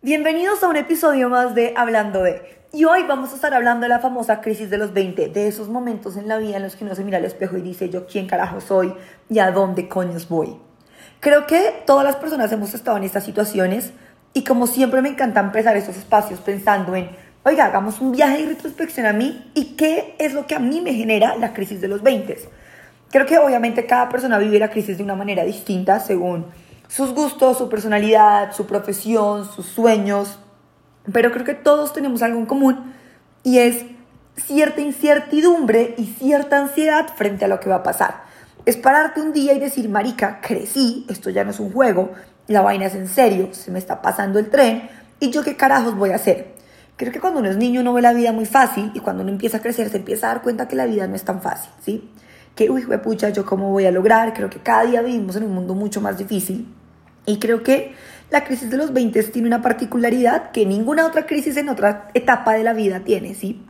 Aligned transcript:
Bienvenidos 0.00 0.62
a 0.62 0.68
un 0.68 0.76
episodio 0.76 1.28
más 1.28 1.56
de 1.56 1.74
Hablando 1.76 2.22
de. 2.22 2.40
Y 2.72 2.84
hoy 2.84 3.02
vamos 3.08 3.32
a 3.32 3.34
estar 3.34 3.52
hablando 3.52 3.82
de 3.82 3.88
la 3.88 3.98
famosa 3.98 4.40
crisis 4.40 4.70
de 4.70 4.78
los 4.78 4.92
20, 4.92 5.30
de 5.30 5.48
esos 5.48 5.68
momentos 5.68 6.16
en 6.16 6.28
la 6.28 6.38
vida 6.38 6.58
en 6.58 6.62
los 6.62 6.76
que 6.76 6.84
uno 6.84 6.94
se 6.94 7.02
mira 7.02 7.18
al 7.18 7.24
espejo 7.24 7.56
y 7.56 7.62
dice 7.62 7.88
yo 7.90 8.06
quién 8.06 8.28
carajo 8.28 8.60
soy 8.60 8.94
y 9.28 9.40
a 9.40 9.50
dónde 9.50 9.88
coños 9.88 10.28
voy. 10.28 10.56
Creo 11.18 11.48
que 11.48 11.82
todas 11.84 12.04
las 12.04 12.14
personas 12.14 12.52
hemos 12.52 12.74
estado 12.74 12.96
en 12.96 13.02
estas 13.02 13.24
situaciones 13.24 13.90
y 14.34 14.44
como 14.44 14.68
siempre 14.68 15.02
me 15.02 15.08
encanta 15.08 15.40
empezar 15.40 15.76
estos 15.76 15.96
espacios 15.96 16.38
pensando 16.38 16.94
en, 16.94 17.10
oiga, 17.42 17.64
hagamos 17.64 18.00
un 18.00 18.12
viaje 18.12 18.42
de 18.42 18.50
retrospección 18.50 19.04
a 19.04 19.12
mí 19.12 19.50
y 19.56 19.74
qué 19.74 20.14
es 20.20 20.32
lo 20.32 20.46
que 20.46 20.54
a 20.54 20.60
mí 20.60 20.80
me 20.80 20.94
genera 20.94 21.34
la 21.34 21.52
crisis 21.52 21.80
de 21.80 21.88
los 21.88 22.04
20. 22.04 22.38
Creo 23.10 23.26
que 23.26 23.38
obviamente 23.38 23.84
cada 23.84 24.08
persona 24.08 24.38
vive 24.38 24.60
la 24.60 24.70
crisis 24.70 24.96
de 24.96 25.02
una 25.02 25.16
manera 25.16 25.42
distinta 25.42 25.98
según 25.98 26.46
sus 26.88 27.12
gustos, 27.12 27.58
su 27.58 27.68
personalidad, 27.68 28.54
su 28.54 28.66
profesión, 28.66 29.44
sus 29.44 29.66
sueños, 29.66 30.38
pero 31.12 31.30
creo 31.30 31.44
que 31.44 31.54
todos 31.54 31.92
tenemos 31.92 32.22
algo 32.22 32.38
en 32.38 32.46
común 32.46 32.94
y 33.42 33.58
es 33.58 33.84
cierta 34.36 34.80
incertidumbre 34.80 35.94
y 35.98 36.06
cierta 36.06 36.58
ansiedad 36.58 37.06
frente 37.14 37.44
a 37.44 37.48
lo 37.48 37.60
que 37.60 37.68
va 37.68 37.76
a 37.76 37.82
pasar. 37.82 38.22
Es 38.64 38.76
pararte 38.76 39.20
un 39.20 39.32
día 39.32 39.54
y 39.54 39.58
decir, 39.58 39.88
marica, 39.88 40.40
crecí, 40.40 41.06
esto 41.08 41.30
ya 41.30 41.44
no 41.44 41.50
es 41.50 41.60
un 41.60 41.72
juego, 41.72 42.12
la 42.46 42.62
vaina 42.62 42.86
es 42.86 42.94
en 42.94 43.08
serio, 43.08 43.50
se 43.52 43.70
me 43.70 43.78
está 43.78 44.02
pasando 44.02 44.38
el 44.38 44.50
tren 44.50 44.88
y 45.20 45.30
yo 45.30 45.42
qué 45.42 45.56
carajos 45.56 45.94
voy 45.96 46.10
a 46.10 46.16
hacer. 46.16 46.54
Creo 46.96 47.12
que 47.12 47.20
cuando 47.20 47.40
uno 47.40 47.50
es 47.50 47.56
niño 47.56 47.80
uno 47.80 47.92
ve 47.92 48.02
la 48.02 48.12
vida 48.12 48.32
muy 48.32 48.46
fácil 48.46 48.90
y 48.94 49.00
cuando 49.00 49.22
uno 49.22 49.30
empieza 49.30 49.58
a 49.58 49.60
crecer 49.60 49.88
se 49.88 49.98
empieza 49.98 50.26
a 50.26 50.34
dar 50.34 50.42
cuenta 50.42 50.68
que 50.68 50.76
la 50.76 50.86
vida 50.86 51.06
no 51.06 51.14
es 51.14 51.24
tan 51.24 51.40
fácil, 51.40 51.70
¿sí? 51.84 52.10
Que, 52.54 52.70
uy, 52.70 52.84
pucha, 53.02 53.28
¿yo 53.28 53.46
cómo 53.46 53.70
voy 53.70 53.86
a 53.86 53.92
lograr? 53.92 54.34
Creo 54.34 54.50
que 54.50 54.58
cada 54.58 54.84
día 54.84 55.00
vivimos 55.00 55.36
en 55.36 55.44
un 55.44 55.54
mundo 55.54 55.74
mucho 55.74 56.00
más 56.00 56.18
difícil 56.18 56.74
y 57.28 57.38
creo 57.38 57.62
que 57.62 57.92
la 58.30 58.44
crisis 58.44 58.70
de 58.70 58.78
los 58.78 58.94
20 58.94 59.22
tiene 59.24 59.48
una 59.48 59.60
particularidad 59.60 60.50
que 60.50 60.64
ninguna 60.64 61.06
otra 61.06 61.26
crisis 61.26 61.58
en 61.58 61.68
otra 61.68 62.08
etapa 62.14 62.54
de 62.54 62.64
la 62.64 62.72
vida 62.72 63.00
tiene, 63.00 63.34
¿sí? 63.34 63.62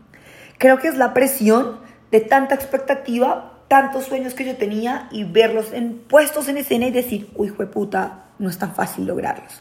Creo 0.59 0.79
que 0.79 0.87
es 0.87 0.97
la 0.97 1.13
presión 1.13 1.81
de 2.13 2.21
tanta 2.21 2.55
expectativa, 2.55 3.59
tantos 3.67 4.05
sueños 4.05 4.35
que 4.35 4.45
yo 4.45 4.57
tenía 4.57 5.09
y 5.11 5.25
verlos 5.25 5.73
en, 5.73 5.99
puestos 5.99 6.49
en 6.49 6.57
escena 6.57 6.87
y 6.87 6.93
decir, 6.93 7.31
uy, 7.35 7.51
puta, 7.51 8.27
no 8.39 8.49
es 8.49 8.59
tan 8.59 8.77
fácil 8.77 9.07
lograrlos. 9.07 9.61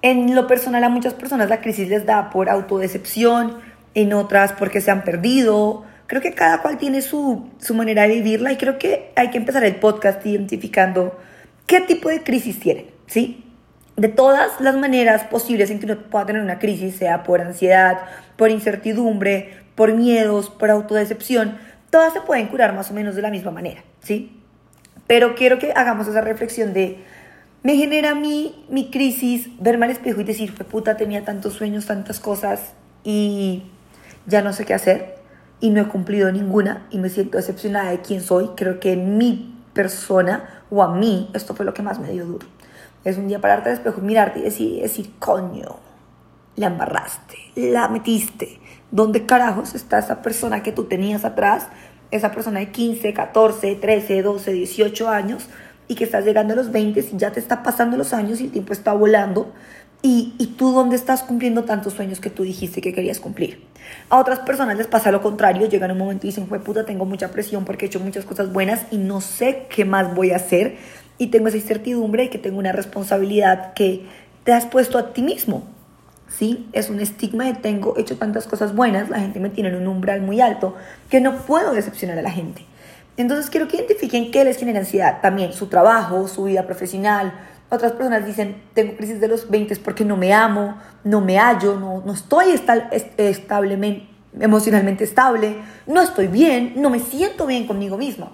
En 0.00 0.34
lo 0.34 0.46
personal 0.46 0.82
a 0.84 0.88
muchas 0.88 1.12
personas 1.12 1.50
la 1.50 1.60
crisis 1.60 1.88
les 1.88 2.06
da 2.06 2.30
por 2.30 2.48
autodecepción, 2.48 3.58
en 3.94 4.14
otras 4.14 4.52
porque 4.52 4.80
se 4.80 4.90
han 4.90 5.04
perdido. 5.04 5.84
Creo 6.06 6.22
que 6.22 6.32
cada 6.32 6.62
cual 6.62 6.78
tiene 6.78 7.02
su, 7.02 7.50
su 7.58 7.74
manera 7.74 8.02
de 8.02 8.14
vivirla 8.14 8.52
y 8.52 8.56
creo 8.56 8.78
que 8.78 9.12
hay 9.16 9.28
que 9.28 9.36
empezar 9.36 9.64
el 9.64 9.76
podcast 9.76 10.24
identificando 10.24 11.18
qué 11.66 11.82
tipo 11.82 12.08
de 12.08 12.22
crisis 12.22 12.58
tienen. 12.58 12.97
¿Sí? 13.08 13.44
De 13.96 14.06
todas 14.06 14.60
las 14.60 14.76
maneras 14.76 15.24
posibles 15.24 15.70
en 15.70 15.80
que 15.80 15.86
uno 15.86 15.98
pueda 16.08 16.26
tener 16.26 16.40
una 16.40 16.60
crisis, 16.60 16.94
sea 16.94 17.24
por 17.24 17.40
ansiedad, 17.40 17.98
por 18.36 18.50
incertidumbre, 18.50 19.56
por 19.74 19.92
miedos, 19.94 20.50
por 20.50 20.70
autodecepción, 20.70 21.58
todas 21.90 22.12
se 22.12 22.20
pueden 22.20 22.46
curar 22.46 22.74
más 22.74 22.90
o 22.92 22.94
menos 22.94 23.16
de 23.16 23.22
la 23.22 23.30
misma 23.30 23.50
manera, 23.50 23.82
¿sí? 24.00 24.40
Pero 25.08 25.34
quiero 25.34 25.58
que 25.58 25.72
hagamos 25.74 26.06
esa 26.06 26.20
reflexión 26.20 26.72
de, 26.74 27.02
me 27.62 27.76
genera 27.76 28.10
a 28.10 28.14
mí 28.14 28.64
mi 28.68 28.90
crisis 28.90 29.48
verme 29.58 29.86
al 29.86 29.92
espejo 29.92 30.20
y 30.20 30.24
decir, 30.24 30.54
puta, 30.54 30.96
tenía 30.96 31.24
tantos 31.24 31.54
sueños, 31.54 31.86
tantas 31.86 32.20
cosas 32.20 32.72
y 33.02 33.64
ya 34.26 34.42
no 34.42 34.52
sé 34.52 34.64
qué 34.64 34.74
hacer 34.74 35.16
y 35.60 35.70
no 35.70 35.80
he 35.80 35.88
cumplido 35.88 36.30
ninguna 36.30 36.86
y 36.90 36.98
me 36.98 37.08
siento 37.08 37.38
decepcionada 37.38 37.90
de 37.90 38.00
quién 38.00 38.20
soy. 38.20 38.50
Creo 38.54 38.78
que 38.80 38.92
en 38.92 39.18
mi 39.18 39.58
persona 39.72 40.62
o 40.70 40.82
a 40.82 40.94
mí 40.94 41.30
esto 41.34 41.54
fue 41.54 41.64
lo 41.64 41.74
que 41.74 41.82
más 41.82 41.98
me 41.98 42.12
dio 42.12 42.26
duro. 42.26 42.46
Es 43.08 43.16
un 43.16 43.26
día 43.26 43.40
pararte 43.40 43.70
al 43.70 43.76
espejo 43.76 44.02
mirarte 44.02 44.40
y 44.40 44.42
decir, 44.42 44.82
decir, 44.82 45.14
coño, 45.18 45.76
la 46.56 46.66
embarraste, 46.66 47.38
la 47.56 47.88
metiste. 47.88 48.60
¿Dónde 48.90 49.24
carajos 49.24 49.74
está 49.74 49.98
esa 49.98 50.20
persona 50.20 50.62
que 50.62 50.72
tú 50.72 50.84
tenías 50.84 51.24
atrás? 51.24 51.68
Esa 52.10 52.32
persona 52.32 52.60
de 52.60 52.70
15, 52.70 53.14
14, 53.14 53.76
13, 53.76 54.22
12, 54.22 54.52
18 54.52 55.08
años 55.08 55.48
y 55.88 55.94
que 55.94 56.04
estás 56.04 56.26
llegando 56.26 56.52
a 56.52 56.56
los 56.56 56.70
20 56.70 57.00
y 57.00 57.16
ya 57.16 57.32
te 57.32 57.40
está 57.40 57.62
pasando 57.62 57.96
los 57.96 58.12
años 58.12 58.42
y 58.42 58.44
el 58.44 58.50
tiempo 58.50 58.74
está 58.74 58.92
volando. 58.92 59.54
Y, 60.02 60.34
y, 60.38 60.48
tú 60.48 60.72
dónde 60.72 60.94
estás 60.94 61.22
cumpliendo 61.22 61.64
tantos 61.64 61.94
sueños 61.94 62.20
que 62.20 62.28
tú 62.28 62.42
dijiste 62.42 62.82
que 62.82 62.92
querías 62.92 63.20
cumplir. 63.20 63.64
A 64.10 64.18
otras 64.18 64.38
personas 64.40 64.76
les 64.76 64.86
pasa 64.86 65.10
lo 65.10 65.22
contrario, 65.22 65.66
llegan 65.66 65.90
un 65.90 65.98
momento 65.98 66.26
y 66.26 66.30
dicen, 66.30 66.46
fue 66.46 66.60
puta, 66.60 66.84
tengo 66.84 67.06
mucha 67.06 67.30
presión 67.32 67.64
porque 67.64 67.86
he 67.86 67.88
hecho 67.88 68.00
muchas 68.00 68.26
cosas 68.26 68.52
buenas 68.52 68.82
y 68.92 68.98
no 68.98 69.22
sé 69.22 69.66
qué 69.74 69.86
más 69.86 70.14
voy 70.14 70.30
a 70.32 70.36
hacer 70.36 70.76
y 71.18 71.28
tengo 71.28 71.48
esa 71.48 71.56
incertidumbre 71.56 72.24
de 72.24 72.30
que 72.30 72.38
tengo 72.38 72.58
una 72.58 72.72
responsabilidad 72.72 73.74
que 73.74 74.06
te 74.44 74.52
has 74.52 74.66
puesto 74.66 74.96
a 74.96 75.12
ti 75.12 75.22
mismo. 75.22 75.64
¿Sí? 76.28 76.68
Es 76.72 76.90
un 76.90 77.00
estigma 77.00 77.46
de 77.46 77.54
tengo 77.54 77.96
hecho 77.96 78.18
tantas 78.18 78.46
cosas 78.46 78.74
buenas, 78.74 79.08
la 79.08 79.18
gente 79.18 79.40
me 79.40 79.48
tiene 79.48 79.70
en 79.70 79.76
un 79.76 79.88
umbral 79.88 80.20
muy 80.20 80.42
alto 80.42 80.76
que 81.08 81.20
no 81.20 81.38
puedo 81.38 81.72
decepcionar 81.72 82.18
a 82.18 82.22
la 82.22 82.30
gente. 82.30 82.64
Entonces 83.16 83.50
quiero 83.50 83.66
que 83.66 83.78
identifiquen 83.78 84.30
qué 84.30 84.44
les 84.44 84.58
genera 84.58 84.78
ansiedad. 84.78 85.20
También 85.20 85.52
su 85.52 85.66
trabajo, 85.66 86.28
su 86.28 86.44
vida 86.44 86.64
profesional. 86.66 87.32
Otras 87.70 87.92
personas 87.92 88.24
dicen, 88.24 88.62
tengo 88.74 88.96
crisis 88.96 89.20
de 89.20 89.28
los 89.28 89.50
20 89.50 89.74
porque 89.76 90.04
no 90.04 90.16
me 90.16 90.32
amo, 90.32 90.78
no 91.02 91.20
me 91.20 91.38
hallo, 91.38 91.78
no, 91.78 92.02
no 92.06 92.12
estoy 92.12 92.46
establemente, 93.18 94.06
emocionalmente 94.38 95.04
estable, 95.04 95.56
no 95.86 96.00
estoy 96.00 96.28
bien, 96.28 96.74
no 96.76 96.90
me 96.90 97.00
siento 97.00 97.46
bien 97.46 97.66
conmigo 97.66 97.98
mismo. 97.98 98.30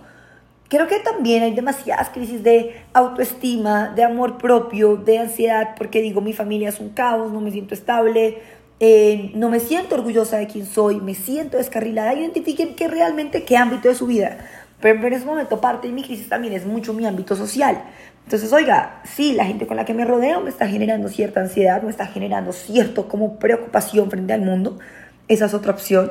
Creo 0.74 0.88
que 0.88 0.98
también 0.98 1.44
hay 1.44 1.54
demasiadas 1.54 2.08
crisis 2.08 2.42
de 2.42 2.74
autoestima, 2.94 3.90
de 3.90 4.02
amor 4.02 4.38
propio, 4.38 4.96
de 4.96 5.20
ansiedad, 5.20 5.76
porque 5.78 6.02
digo, 6.02 6.20
mi 6.20 6.32
familia 6.32 6.70
es 6.70 6.80
un 6.80 6.88
caos, 6.88 7.30
no 7.30 7.40
me 7.40 7.52
siento 7.52 7.74
estable, 7.74 8.38
eh, 8.80 9.30
no 9.36 9.50
me 9.50 9.60
siento 9.60 9.94
orgullosa 9.94 10.36
de 10.36 10.48
quién 10.48 10.66
soy, 10.66 11.00
me 11.00 11.14
siento 11.14 11.58
descarrilada. 11.58 12.12
Identifiquen 12.12 12.74
qué 12.74 12.88
realmente, 12.88 13.44
qué 13.44 13.56
ámbito 13.56 13.88
de 13.88 13.94
su 13.94 14.08
vida. 14.08 14.36
Pero 14.80 15.06
en 15.06 15.12
ese 15.12 15.24
momento 15.24 15.60
parte 15.60 15.86
de 15.86 15.94
mi 15.94 16.02
crisis 16.02 16.28
también 16.28 16.54
es 16.54 16.66
mucho 16.66 16.92
mi 16.92 17.06
ámbito 17.06 17.36
social. 17.36 17.80
Entonces, 18.24 18.52
oiga, 18.52 19.00
sí, 19.04 19.32
la 19.32 19.44
gente 19.44 19.68
con 19.68 19.76
la 19.76 19.84
que 19.84 19.94
me 19.94 20.04
rodeo 20.04 20.40
me 20.40 20.50
está 20.50 20.66
generando 20.66 21.08
cierta 21.08 21.38
ansiedad, 21.38 21.82
me 21.82 21.90
está 21.90 22.08
generando 22.08 22.52
cierto 22.52 23.06
como 23.06 23.38
preocupación 23.38 24.10
frente 24.10 24.32
al 24.32 24.40
mundo. 24.40 24.80
Esa 25.28 25.44
es 25.44 25.54
otra 25.54 25.70
opción. 25.70 26.10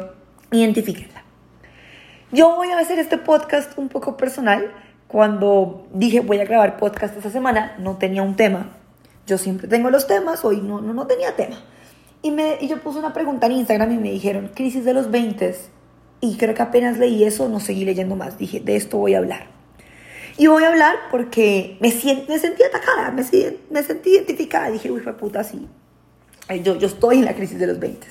Identifíquenla. 0.51 1.22
Yo 2.33 2.55
voy 2.55 2.71
a 2.71 2.79
hacer 2.79 2.97
este 2.97 3.19
podcast 3.19 3.77
un 3.77 3.89
poco 3.89 4.17
personal. 4.17 4.73
Cuando 5.07 5.85
dije 5.93 6.19
voy 6.21 6.39
a 6.39 6.45
grabar 6.45 6.77
podcast 6.77 7.15
esta 7.15 7.29
semana, 7.29 7.75
no 7.77 7.97
tenía 7.97 8.23
un 8.23 8.35
tema. 8.35 8.71
Yo 9.27 9.37
siempre 9.37 9.67
tengo 9.67 9.91
los 9.91 10.07
temas, 10.07 10.43
hoy 10.43 10.59
no, 10.59 10.81
no, 10.81 10.95
no 10.95 11.05
tenía 11.05 11.35
tema. 11.35 11.57
Y, 12.23 12.31
me, 12.31 12.57
y 12.59 12.67
yo 12.67 12.81
puse 12.81 12.97
una 12.97 13.13
pregunta 13.13 13.45
en 13.45 13.51
Instagram 13.51 13.91
y 13.91 13.97
me 13.97 14.11
dijeron, 14.11 14.49
crisis 14.55 14.83
de 14.83 14.95
los 14.95 15.11
20. 15.11 15.55
Y 16.21 16.37
creo 16.37 16.55
que 16.55 16.63
apenas 16.63 16.97
leí 16.97 17.23
eso, 17.23 17.47
no 17.49 17.59
seguí 17.59 17.85
leyendo 17.85 18.15
más. 18.15 18.39
Dije, 18.39 18.59
de 18.59 18.77
esto 18.77 18.97
voy 18.97 19.13
a 19.13 19.19
hablar. 19.19 19.45
Y 20.35 20.47
voy 20.47 20.63
a 20.63 20.69
hablar 20.69 20.95
porque 21.11 21.77
me, 21.81 21.91
siento, 21.91 22.33
me 22.33 22.39
sentí 22.39 22.63
atacada, 22.63 23.11
me, 23.11 23.23
me 23.69 23.83
sentí 23.83 24.09
identificada. 24.09 24.71
Dije, 24.71 24.89
uy, 24.89 25.01
fue 25.01 25.13
puta, 25.13 25.43
sí. 25.43 25.67
Yo, 26.63 26.77
yo 26.77 26.87
estoy 26.87 27.19
en 27.19 27.25
la 27.25 27.35
crisis 27.35 27.59
de 27.59 27.67
los 27.67 27.79
20. 27.79 28.07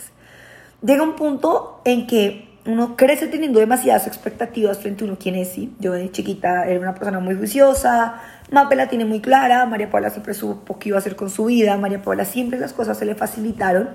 Llega 0.80 1.02
un 1.02 1.16
punto 1.16 1.80
en 1.84 2.06
que 2.06 2.51
uno 2.64 2.96
crece 2.96 3.26
teniendo 3.26 3.58
demasiadas 3.58 4.06
expectativas 4.06 4.78
frente 4.78 5.02
a 5.02 5.08
uno 5.08 5.16
quién 5.18 5.34
es, 5.34 5.48
sí. 5.48 5.74
Yo 5.80 5.92
de 5.92 6.10
chiquita 6.10 6.66
era 6.66 6.78
una 6.80 6.94
persona 6.94 7.18
muy 7.18 7.34
juiciosa, 7.34 8.20
Mape 8.50 8.76
la 8.76 8.88
tiene 8.88 9.04
muy 9.04 9.20
clara, 9.20 9.66
María 9.66 9.90
Paula 9.90 10.10
siempre 10.10 10.34
supo 10.34 10.78
qué 10.78 10.90
iba 10.90 10.98
a 10.98 11.00
hacer 11.00 11.16
con 11.16 11.30
su 11.30 11.46
vida, 11.46 11.76
María 11.76 12.02
Paula 12.02 12.24
siempre 12.24 12.58
las 12.58 12.72
cosas 12.72 12.98
se 12.98 13.04
le 13.04 13.14
facilitaron 13.14 13.90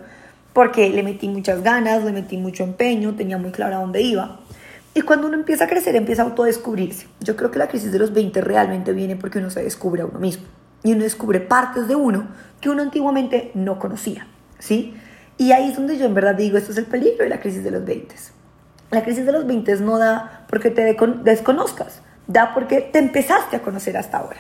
porque 0.51 0.89
le 0.89 1.03
metí 1.03 1.29
muchas 1.29 1.63
ganas, 1.63 2.03
le 2.03 2.11
metí 2.11 2.35
mucho 2.35 2.63
empeño, 2.63 3.15
tenía 3.15 3.37
muy 3.37 3.51
clara 3.51 3.77
dónde 3.77 4.01
iba. 4.01 4.39
Y 4.95 5.01
cuando 5.01 5.27
uno 5.27 5.37
empieza 5.37 5.65
a 5.65 5.67
crecer, 5.67 5.95
empieza 5.95 6.23
a 6.23 6.25
autodescubrirse. 6.25 7.07
Yo 7.19 7.35
creo 7.35 7.51
que 7.51 7.59
la 7.59 7.67
crisis 7.67 7.91
de 7.91 7.99
los 7.99 8.11
20 8.11 8.41
realmente 8.41 8.91
viene 8.91 9.15
porque 9.15 9.37
uno 9.37 9.51
se 9.51 9.61
descubre 9.61 10.01
a 10.01 10.05
uno 10.05 10.17
mismo. 10.17 10.45
Y 10.83 10.93
uno 10.93 11.03
descubre 11.03 11.39
partes 11.39 11.87
de 11.87 11.95
uno 11.95 12.27
que 12.59 12.71
uno 12.71 12.81
antiguamente 12.81 13.51
no 13.53 13.77
conocía, 13.77 14.25
¿sí? 14.57 14.95
Y 15.37 15.51
ahí 15.51 15.69
es 15.69 15.75
donde 15.75 15.99
yo 15.99 16.05
en 16.05 16.15
verdad 16.15 16.33
digo, 16.33 16.57
esto 16.57 16.71
es 16.71 16.79
el 16.79 16.85
peligro 16.85 17.23
de 17.23 17.29
la 17.29 17.39
crisis 17.39 17.63
de 17.63 17.69
los 17.69 17.85
20 17.85 18.15
la 18.91 19.03
crisis 19.03 19.25
de 19.25 19.31
los 19.31 19.45
20 19.45 19.75
no 19.77 19.97
da 19.97 20.45
porque 20.49 20.71
te 20.71 20.95
desconozcas, 21.23 22.01
da 22.27 22.53
porque 22.53 22.81
te 22.81 22.99
empezaste 22.99 23.57
a 23.57 23.61
conocer 23.61 23.97
hasta 23.97 24.17
ahora. 24.17 24.39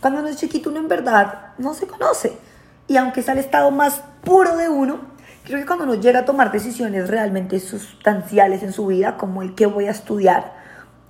Cuando 0.00 0.20
uno 0.20 0.28
es 0.28 0.36
chiquito, 0.36 0.70
uno 0.70 0.78
en 0.78 0.88
verdad 0.88 1.54
no 1.58 1.74
se 1.74 1.86
conoce. 1.86 2.32
Y 2.86 2.96
aunque 2.96 3.20
es 3.20 3.28
al 3.28 3.38
estado 3.38 3.70
más 3.70 4.02
puro 4.22 4.56
de 4.56 4.68
uno, 4.68 5.00
creo 5.44 5.58
que 5.58 5.66
cuando 5.66 5.84
uno 5.84 5.94
llega 5.94 6.20
a 6.20 6.24
tomar 6.24 6.52
decisiones 6.52 7.08
realmente 7.08 7.58
sustanciales 7.58 8.62
en 8.62 8.72
su 8.72 8.86
vida, 8.86 9.16
como 9.16 9.42
el 9.42 9.54
que 9.54 9.66
voy 9.66 9.86
a 9.86 9.90
estudiar, 9.90 10.56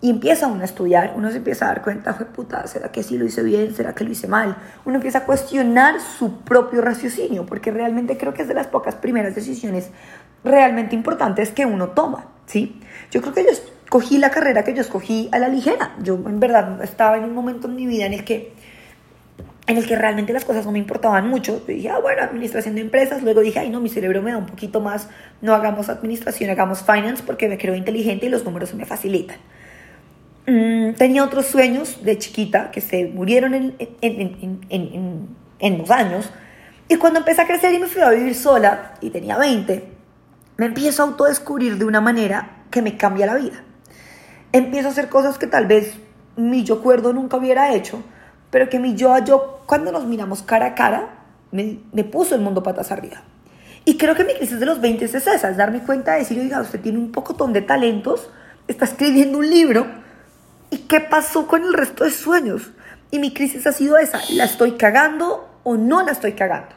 y 0.00 0.10
empieza 0.10 0.46
uno 0.46 0.62
a 0.62 0.64
estudiar, 0.64 1.12
uno 1.16 1.30
se 1.30 1.38
empieza 1.38 1.66
a 1.66 1.68
dar 1.68 1.82
cuenta, 1.82 2.14
fue 2.14 2.24
puta, 2.24 2.66
¿será 2.68 2.90
que 2.90 3.02
sí 3.02 3.18
lo 3.18 3.24
hice 3.24 3.42
bien? 3.42 3.74
¿Será 3.74 3.94
que 3.94 4.04
lo 4.04 4.12
hice 4.12 4.28
mal? 4.28 4.56
Uno 4.84 4.96
empieza 4.96 5.18
a 5.18 5.24
cuestionar 5.24 6.00
su 6.00 6.38
propio 6.40 6.80
raciocinio, 6.80 7.44
porque 7.46 7.72
realmente 7.72 8.16
creo 8.16 8.32
que 8.32 8.42
es 8.42 8.48
de 8.48 8.54
las 8.54 8.68
pocas 8.68 8.94
primeras 8.94 9.34
decisiones 9.34 9.90
realmente 10.44 10.94
importantes 10.94 11.50
que 11.50 11.66
uno 11.66 11.88
toma, 11.88 12.26
¿sí? 12.48 12.80
Yo 13.12 13.20
creo 13.20 13.32
que 13.32 13.44
yo 13.44 13.50
escogí 13.50 14.18
la 14.18 14.30
carrera 14.30 14.64
que 14.64 14.74
yo 14.74 14.80
escogí 14.80 15.28
a 15.30 15.38
la 15.38 15.48
ligera. 15.48 15.94
Yo 16.02 16.14
en 16.14 16.40
verdad 16.40 16.82
estaba 16.82 17.16
en 17.16 17.24
un 17.24 17.34
momento 17.34 17.68
en 17.68 17.76
mi 17.76 17.86
vida 17.86 18.06
en 18.06 18.14
el 18.14 18.24
que 18.24 18.52
en 19.68 19.76
el 19.76 19.86
que 19.86 19.96
realmente 19.96 20.32
las 20.32 20.46
cosas 20.46 20.64
no 20.64 20.72
me 20.72 20.78
importaban 20.78 21.28
mucho. 21.28 21.60
Yo 21.68 21.74
dije, 21.74 21.90
ah, 21.90 21.98
bueno, 22.00 22.22
administración 22.22 22.74
de 22.74 22.80
empresas. 22.80 23.22
Luego 23.22 23.42
dije, 23.42 23.58
ay, 23.58 23.68
no, 23.68 23.80
mi 23.80 23.90
cerebro 23.90 24.22
me 24.22 24.32
da 24.32 24.38
un 24.38 24.46
poquito 24.46 24.80
más. 24.80 25.10
No 25.42 25.54
hagamos 25.54 25.90
administración, 25.90 26.48
hagamos 26.48 26.82
finance 26.82 27.22
porque 27.24 27.48
me 27.48 27.58
creo 27.58 27.74
inteligente 27.74 28.24
y 28.26 28.28
los 28.30 28.44
números 28.46 28.70
se 28.70 28.76
me 28.76 28.86
facilitan. 28.86 29.36
Mm, 30.46 30.94
tenía 30.94 31.22
otros 31.22 31.44
sueños 31.46 32.02
de 32.02 32.16
chiquita 32.16 32.70
que 32.70 32.80
se 32.80 33.04
murieron 33.08 33.52
en, 33.52 33.74
en, 34.00 34.58
en, 34.70 35.28
en, 35.58 35.78
los 35.78 35.90
años. 35.90 36.30
Y 36.88 36.96
cuando 36.96 37.18
empecé 37.18 37.42
a 37.42 37.46
crecer 37.46 37.74
y 37.74 37.78
me 37.78 37.88
fui 37.88 38.00
a 38.00 38.08
vivir 38.08 38.34
sola, 38.34 38.94
y 39.02 39.10
tenía 39.10 39.36
20, 39.36 39.97
me 40.58 40.66
empiezo 40.66 41.02
a 41.02 41.06
autodescubrir 41.06 41.78
de 41.78 41.86
una 41.86 42.02
manera 42.02 42.64
que 42.70 42.82
me 42.82 42.98
cambia 42.98 43.24
la 43.24 43.36
vida. 43.36 43.62
Empiezo 44.52 44.88
a 44.88 44.90
hacer 44.90 45.08
cosas 45.08 45.38
que 45.38 45.46
tal 45.46 45.66
vez 45.66 45.94
mi 46.36 46.62
yo 46.64 46.82
cuerdo 46.82 47.14
nunca 47.14 47.38
hubiera 47.38 47.72
hecho 47.72 48.02
pero 48.50 48.68
que 48.68 48.78
mi 48.78 48.94
yo 48.94 49.12
a 49.12 49.24
yo, 49.24 49.60
cuando 49.66 49.92
nos 49.92 50.06
miramos 50.06 50.42
cara 50.42 50.66
a 50.66 50.74
cara, 50.74 51.08
me, 51.50 52.04
puso 52.04 52.34
el 52.34 52.40
mundo 52.40 52.62
patas 52.62 52.90
arriba. 52.90 53.22
Y 53.84 53.96
creo 53.96 54.14
que 54.14 54.24
mi 54.24 54.34
crisis 54.34 54.60
de 54.60 54.66
los 54.66 54.80
20 54.80 55.04
es 55.04 55.14
esa, 55.14 55.34
es 55.34 55.56
darme 55.56 55.82
cuenta 55.82 56.12
de 56.12 56.20
decir, 56.20 56.38
oiga, 56.38 56.60
usted 56.60 56.80
tiene 56.80 56.98
un 56.98 57.12
pocotón 57.12 57.52
de 57.52 57.62
talentos, 57.62 58.30
está 58.66 58.84
escribiendo 58.84 59.38
un 59.38 59.48
libro, 59.48 59.86
¿y 60.70 60.78
qué 60.78 61.00
pasó 61.00 61.46
con 61.46 61.62
el 61.62 61.72
resto 61.72 62.04
de 62.04 62.10
sueños? 62.10 62.70
Y 63.10 63.18
mi 63.18 63.32
crisis 63.32 63.66
ha 63.66 63.72
sido 63.72 63.96
esa, 63.96 64.20
¿la 64.30 64.44
estoy 64.44 64.72
cagando 64.72 65.48
o 65.62 65.76
no 65.76 66.02
la 66.02 66.12
estoy 66.12 66.32
cagando? 66.32 66.74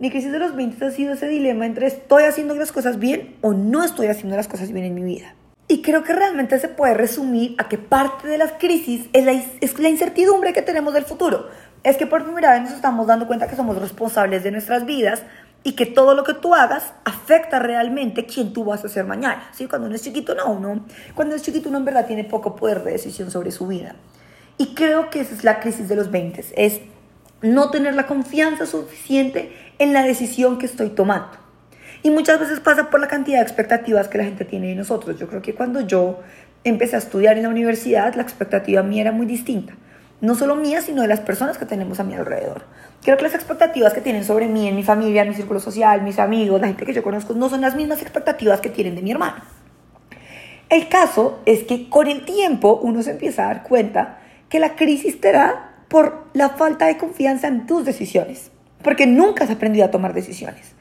Mi 0.00 0.10
crisis 0.10 0.30
de 0.30 0.38
los 0.38 0.54
20 0.54 0.84
ha 0.84 0.90
sido 0.92 1.14
ese 1.14 1.26
dilema 1.26 1.66
entre 1.66 1.88
estoy 1.88 2.22
haciendo 2.22 2.54
las 2.54 2.70
cosas 2.70 3.00
bien 3.00 3.34
o 3.40 3.52
no 3.52 3.82
estoy 3.82 4.06
haciendo 4.06 4.36
las 4.36 4.46
cosas 4.46 4.70
bien 4.70 4.84
en 4.84 4.94
mi 4.94 5.02
vida. 5.02 5.34
Y 5.66 5.82
creo 5.82 6.04
que 6.04 6.12
realmente 6.12 6.56
se 6.60 6.68
puede 6.68 6.94
resumir 6.94 7.56
a 7.58 7.68
que 7.68 7.78
parte 7.78 8.28
de 8.28 8.38
las 8.38 8.52
crisis 8.52 9.08
es 9.12 9.24
la, 9.24 9.32
es 9.32 9.78
la 9.78 9.88
incertidumbre 9.88 10.52
que 10.52 10.62
tenemos 10.62 10.94
del 10.94 11.04
futuro. 11.04 11.48
Es 11.82 11.96
que 11.96 12.06
por 12.06 12.22
primera 12.22 12.52
vez 12.52 12.62
nos 12.62 12.72
estamos 12.74 13.08
dando 13.08 13.26
cuenta 13.26 13.48
que 13.48 13.56
somos 13.56 13.76
responsables 13.76 14.44
de 14.44 14.52
nuestras 14.52 14.86
vidas 14.86 15.24
y 15.64 15.72
que 15.72 15.84
todo 15.84 16.14
lo 16.14 16.22
que 16.22 16.34
tú 16.34 16.54
hagas 16.54 16.92
afecta 17.04 17.58
realmente 17.58 18.24
quién 18.24 18.52
tú 18.52 18.64
vas 18.64 18.84
a 18.84 18.88
ser 18.88 19.04
mañana. 19.04 19.50
¿sí? 19.52 19.66
Cuando 19.66 19.88
uno 19.88 19.96
es 19.96 20.02
chiquito, 20.02 20.36
no, 20.36 20.52
uno, 20.52 20.86
cuando 21.16 21.34
es 21.34 21.42
chiquito 21.42 21.70
uno 21.70 21.78
en 21.78 21.84
verdad 21.84 22.06
tiene 22.06 22.22
poco 22.22 22.54
poder 22.54 22.84
de 22.84 22.92
decisión 22.92 23.32
sobre 23.32 23.50
su 23.50 23.66
vida. 23.66 23.96
Y 24.58 24.74
creo 24.74 25.10
que 25.10 25.20
esa 25.20 25.34
es 25.34 25.42
la 25.42 25.58
crisis 25.58 25.88
de 25.88 25.96
los 25.96 26.10
20, 26.12 26.44
es 26.56 26.80
no 27.42 27.70
tener 27.70 27.94
la 27.94 28.06
confianza 28.06 28.66
suficiente 28.66 29.52
en 29.78 29.92
la 29.92 30.02
decisión 30.02 30.58
que 30.58 30.66
estoy 30.66 30.90
tomando. 30.90 31.30
Y 32.02 32.10
muchas 32.10 32.38
veces 32.38 32.60
pasa 32.60 32.90
por 32.90 33.00
la 33.00 33.08
cantidad 33.08 33.38
de 33.38 33.42
expectativas 33.42 34.08
que 34.08 34.18
la 34.18 34.24
gente 34.24 34.44
tiene 34.44 34.68
de 34.68 34.74
nosotros. 34.74 35.18
Yo 35.18 35.28
creo 35.28 35.42
que 35.42 35.54
cuando 35.54 35.80
yo 35.80 36.20
empecé 36.64 36.96
a 36.96 37.00
estudiar 37.00 37.36
en 37.36 37.42
la 37.44 37.48
universidad, 37.48 38.14
la 38.14 38.22
expectativa 38.22 38.82
mía 38.82 39.02
era 39.02 39.12
muy 39.12 39.26
distinta. 39.26 39.74
No 40.20 40.34
solo 40.34 40.56
mía, 40.56 40.80
sino 40.80 41.02
de 41.02 41.08
las 41.08 41.20
personas 41.20 41.58
que 41.58 41.64
tenemos 41.64 42.00
a 42.00 42.04
mi 42.04 42.14
alrededor. 42.14 42.62
Creo 43.02 43.16
que 43.16 43.22
las 43.22 43.34
expectativas 43.34 43.92
que 43.92 44.00
tienen 44.00 44.24
sobre 44.24 44.46
mí, 44.46 44.68
en 44.68 44.74
mi 44.74 44.82
familia, 44.82 45.22
en 45.22 45.28
mi 45.28 45.34
círculo 45.34 45.60
social, 45.60 46.02
mis 46.02 46.18
amigos, 46.18 46.60
la 46.60 46.66
gente 46.66 46.84
que 46.84 46.92
yo 46.92 47.02
conozco, 47.02 47.34
no 47.34 47.48
son 47.48 47.60
las 47.60 47.76
mismas 47.76 48.02
expectativas 48.02 48.60
que 48.60 48.68
tienen 48.68 48.96
de 48.96 49.02
mi 49.02 49.12
hermano. 49.12 49.42
El 50.68 50.88
caso 50.88 51.40
es 51.46 51.62
que 51.62 51.88
con 51.88 52.08
el 52.08 52.24
tiempo 52.24 52.78
uno 52.82 53.02
se 53.02 53.12
empieza 53.12 53.44
a 53.44 53.46
dar 53.46 53.62
cuenta 53.62 54.18
que 54.48 54.58
la 54.58 54.76
crisis 54.76 55.20
te 55.20 55.32
da 55.32 55.84
por 55.88 56.26
la 56.34 56.50
falta 56.50 56.86
de 56.86 56.98
confianza 56.98 57.48
en 57.48 57.66
tus 57.66 57.84
decisiones, 57.84 58.50
porque 58.82 59.06
nunca 59.06 59.44
has 59.44 59.50
aprendido 59.50 59.84
a 59.84 59.90
tomar 59.90 60.14
decisiones. 60.14 60.74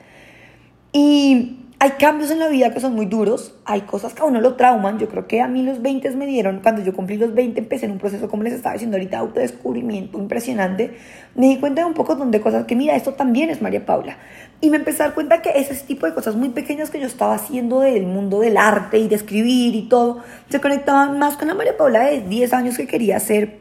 Y 0.91 1.57
hay 1.79 1.91
cambios 1.91 2.31
en 2.31 2.39
la 2.39 2.47
vida 2.47 2.73
que 2.73 2.79
son 2.79 2.95
muy 2.95 3.05
duros, 3.05 3.53
hay 3.63 3.81
cosas 3.81 4.15
que 4.15 4.23
a 4.23 4.25
uno 4.25 4.41
lo 4.41 4.55
trauman. 4.55 4.97
Yo 4.97 5.09
creo 5.09 5.27
que 5.27 5.41
a 5.41 5.47
mí 5.47 5.61
los 5.61 5.79
20 5.83 6.09
me 6.15 6.25
dieron, 6.25 6.61
cuando 6.61 6.81
yo 6.81 6.91
cumplí 6.91 7.17
los 7.17 7.35
20, 7.35 7.59
empecé 7.59 7.85
en 7.85 7.91
un 7.91 7.99
proceso, 7.99 8.27
como 8.29 8.41
les 8.41 8.53
estaba 8.53 8.73
diciendo 8.73 8.97
ahorita, 8.97 9.19
autodescubrimiento 9.19 10.17
impresionante. 10.17 10.97
Me 11.35 11.49
di 11.49 11.57
cuenta 11.57 11.81
de 11.81 11.87
un 11.87 11.93
poco 11.93 12.15
de 12.15 12.41
cosas 12.41 12.65
que, 12.65 12.75
mira, 12.75 12.95
esto 12.95 13.13
también 13.13 13.51
es 13.51 13.61
María 13.61 13.85
Paula. 13.85 14.17
Y 14.59 14.71
me 14.71 14.77
empecé 14.77 15.03
a 15.03 15.07
dar 15.07 15.13
cuenta 15.13 15.43
que 15.43 15.51
ese 15.51 15.75
tipo 15.85 16.07
de 16.07 16.15
cosas 16.15 16.35
muy 16.35 16.49
pequeñas 16.49 16.89
que 16.89 16.99
yo 16.99 17.05
estaba 17.05 17.35
haciendo 17.35 17.81
del 17.81 18.07
mundo 18.07 18.39
del 18.39 18.57
arte 18.57 18.97
y 18.97 19.07
de 19.07 19.15
escribir 19.15 19.75
y 19.75 19.83
todo, 19.83 20.23
se 20.49 20.59
conectaban 20.59 21.19
más 21.19 21.37
con 21.37 21.47
la 21.47 21.53
María 21.53 21.77
Paula 21.77 22.05
de 22.05 22.21
10 22.21 22.53
años 22.53 22.77
que 22.77 22.87
quería 22.87 23.19
ser 23.19 23.59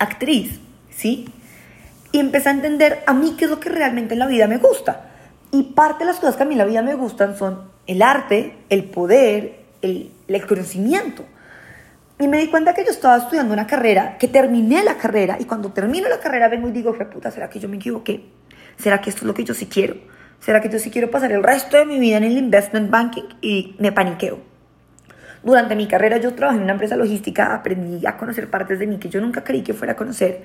actriz, 0.00 0.58
¿sí? 0.90 1.26
Y 2.12 2.20
empecé 2.20 2.50
a 2.50 2.52
entender 2.52 3.02
a 3.06 3.14
mí 3.14 3.34
qué 3.38 3.46
es 3.46 3.50
lo 3.50 3.58
que 3.58 3.70
realmente 3.70 4.14
en 4.14 4.20
la 4.20 4.26
vida 4.26 4.46
me 4.46 4.58
gusta. 4.58 5.08
Y 5.50 5.74
parte 5.74 6.04
de 6.04 6.10
las 6.10 6.20
cosas 6.20 6.36
que 6.36 6.42
a 6.42 6.46
mí 6.46 6.54
en 6.54 6.58
la 6.58 6.64
vida 6.64 6.82
me 6.82 6.94
gustan 6.94 7.36
son 7.36 7.70
el 7.86 8.02
arte, 8.02 8.58
el 8.68 8.84
poder, 8.84 9.60
el, 9.80 10.12
el 10.28 10.46
conocimiento. 10.46 11.24
Y 12.18 12.28
me 12.28 12.38
di 12.38 12.48
cuenta 12.48 12.74
que 12.74 12.84
yo 12.84 12.90
estaba 12.90 13.16
estudiando 13.16 13.52
una 13.52 13.66
carrera, 13.66 14.16
que 14.18 14.28
terminé 14.28 14.84
la 14.84 14.96
carrera, 14.96 15.38
y 15.40 15.44
cuando 15.44 15.72
termino 15.72 16.08
la 16.08 16.20
carrera 16.20 16.48
vengo 16.48 16.68
y 16.68 16.72
digo, 16.72 16.96
puta, 17.12 17.30
¿será 17.30 17.50
que 17.50 17.58
yo 17.58 17.68
me 17.68 17.76
equivoqué? 17.76 18.24
¿Será 18.78 19.00
que 19.00 19.10
esto 19.10 19.22
es 19.22 19.26
lo 19.26 19.34
que 19.34 19.44
yo 19.44 19.54
sí 19.54 19.66
quiero? 19.66 19.96
¿Será 20.38 20.60
que 20.60 20.68
yo 20.68 20.78
sí 20.78 20.90
quiero 20.90 21.10
pasar 21.10 21.32
el 21.32 21.42
resto 21.42 21.76
de 21.76 21.84
mi 21.84 21.98
vida 21.98 22.18
en 22.18 22.24
el 22.24 22.36
investment 22.36 22.90
banking? 22.90 23.24
Y 23.40 23.74
me 23.78 23.92
paniqueo. 23.92 24.38
Durante 25.42 25.74
mi 25.74 25.88
carrera 25.88 26.18
yo 26.18 26.34
trabajé 26.34 26.58
en 26.58 26.64
una 26.64 26.72
empresa 26.74 26.96
logística, 26.96 27.54
aprendí 27.54 28.06
a 28.06 28.16
conocer 28.16 28.48
partes 28.48 28.78
de 28.78 28.86
mí 28.86 28.98
que 28.98 29.08
yo 29.08 29.20
nunca 29.20 29.42
creí 29.42 29.62
que 29.62 29.74
fuera 29.74 29.94
a 29.94 29.96
conocer, 29.96 30.44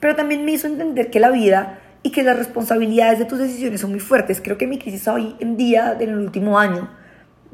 pero 0.00 0.14
también 0.14 0.44
me 0.44 0.52
hizo 0.52 0.66
entender 0.66 1.10
que 1.10 1.20
la 1.20 1.30
vida 1.30 1.78
y 2.02 2.10
que 2.10 2.22
las 2.22 2.36
responsabilidades 2.36 3.18
de 3.18 3.24
tus 3.24 3.38
decisiones 3.38 3.80
son 3.80 3.90
muy 3.90 4.00
fuertes. 4.00 4.40
Creo 4.42 4.58
que 4.58 4.66
mi 4.66 4.78
crisis 4.78 5.08
hoy 5.08 5.36
en 5.40 5.56
día, 5.56 5.96
en 5.98 6.10
el 6.10 6.18
último 6.18 6.58
año, 6.58 6.90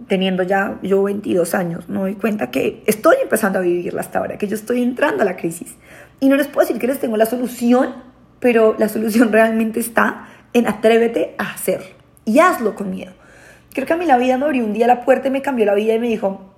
teniendo 0.09 0.43
ya 0.43 0.79
yo 0.83 1.03
22 1.03 1.55
años, 1.55 1.89
me 1.89 2.01
doy 2.01 2.15
cuenta 2.15 2.51
que 2.51 2.83
estoy 2.87 3.17
empezando 3.23 3.61
a 3.61 3.63
vivirla 3.63 4.01
hasta 4.01 4.19
ahora, 4.19 4.39
que 4.39 4.49
yo 4.49 4.57
estoy 4.57 4.83
entrando 4.83 5.23
a 5.23 5.25
la 5.25 5.37
crisis. 5.37 5.77
Y 6.19 6.29
no 6.29 6.37
les 6.37 6.49
puedo 6.49 6.67
decir 6.67 6.81
que 6.81 6.87
les 6.87 6.99
tengo 6.99 7.17
la 7.17 7.27
solución, 7.27 7.95
pero 8.41 8.75
la 8.79 8.89
solución 8.89 9.33
realmente 9.33 9.81
está 9.81 10.27
en 10.53 10.67
atrévete 10.67 11.35
a 11.39 11.53
hacer 11.53 11.95
y 12.25 12.41
hazlo 12.41 12.75
con 12.75 12.91
miedo. 12.91 13.13
Creo 13.73 13.87
que 13.87 13.93
a 13.93 13.97
mí 13.97 14.05
la 14.05 14.19
vida 14.19 14.37
me 14.37 14.47
abrió 14.47 14.65
un 14.65 14.73
día 14.73 14.89
la 14.89 15.05
puerta 15.05 15.29
y 15.29 15.31
me 15.31 15.43
cambió 15.43 15.65
la 15.65 15.75
vida 15.75 15.95
y 15.95 16.01
me 16.01 16.09
dijo, 16.09 16.50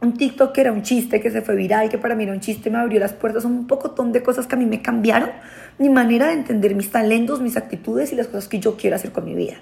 un 0.00 0.14
TikTok 0.14 0.52
que 0.52 0.60
era 0.60 0.72
un 0.72 0.82
chiste, 0.82 1.20
que 1.20 1.30
se 1.30 1.42
fue 1.42 1.54
viral, 1.56 1.88
que 1.88 1.98
para 1.98 2.14
mí 2.14 2.24
era 2.24 2.32
un 2.32 2.40
chiste, 2.40 2.70
me 2.70 2.78
abrió 2.78 3.00
las 3.00 3.12
puertas, 3.12 3.44
un 3.44 3.66
pocotón 3.66 4.12
de 4.12 4.22
cosas 4.22 4.46
que 4.46 4.54
a 4.54 4.58
mí 4.58 4.66
me 4.66 4.82
cambiaron 4.82 5.30
mi 5.78 5.88
manera 5.88 6.26
de 6.26 6.34
entender 6.34 6.74
mis 6.74 6.90
talentos, 6.90 7.40
mis 7.40 7.56
actitudes 7.56 8.12
y 8.12 8.16
las 8.16 8.26
cosas 8.28 8.48
que 8.48 8.60
yo 8.60 8.76
quiero 8.76 8.96
hacer 8.96 9.12
con 9.12 9.24
mi 9.24 9.34
vida. 9.34 9.54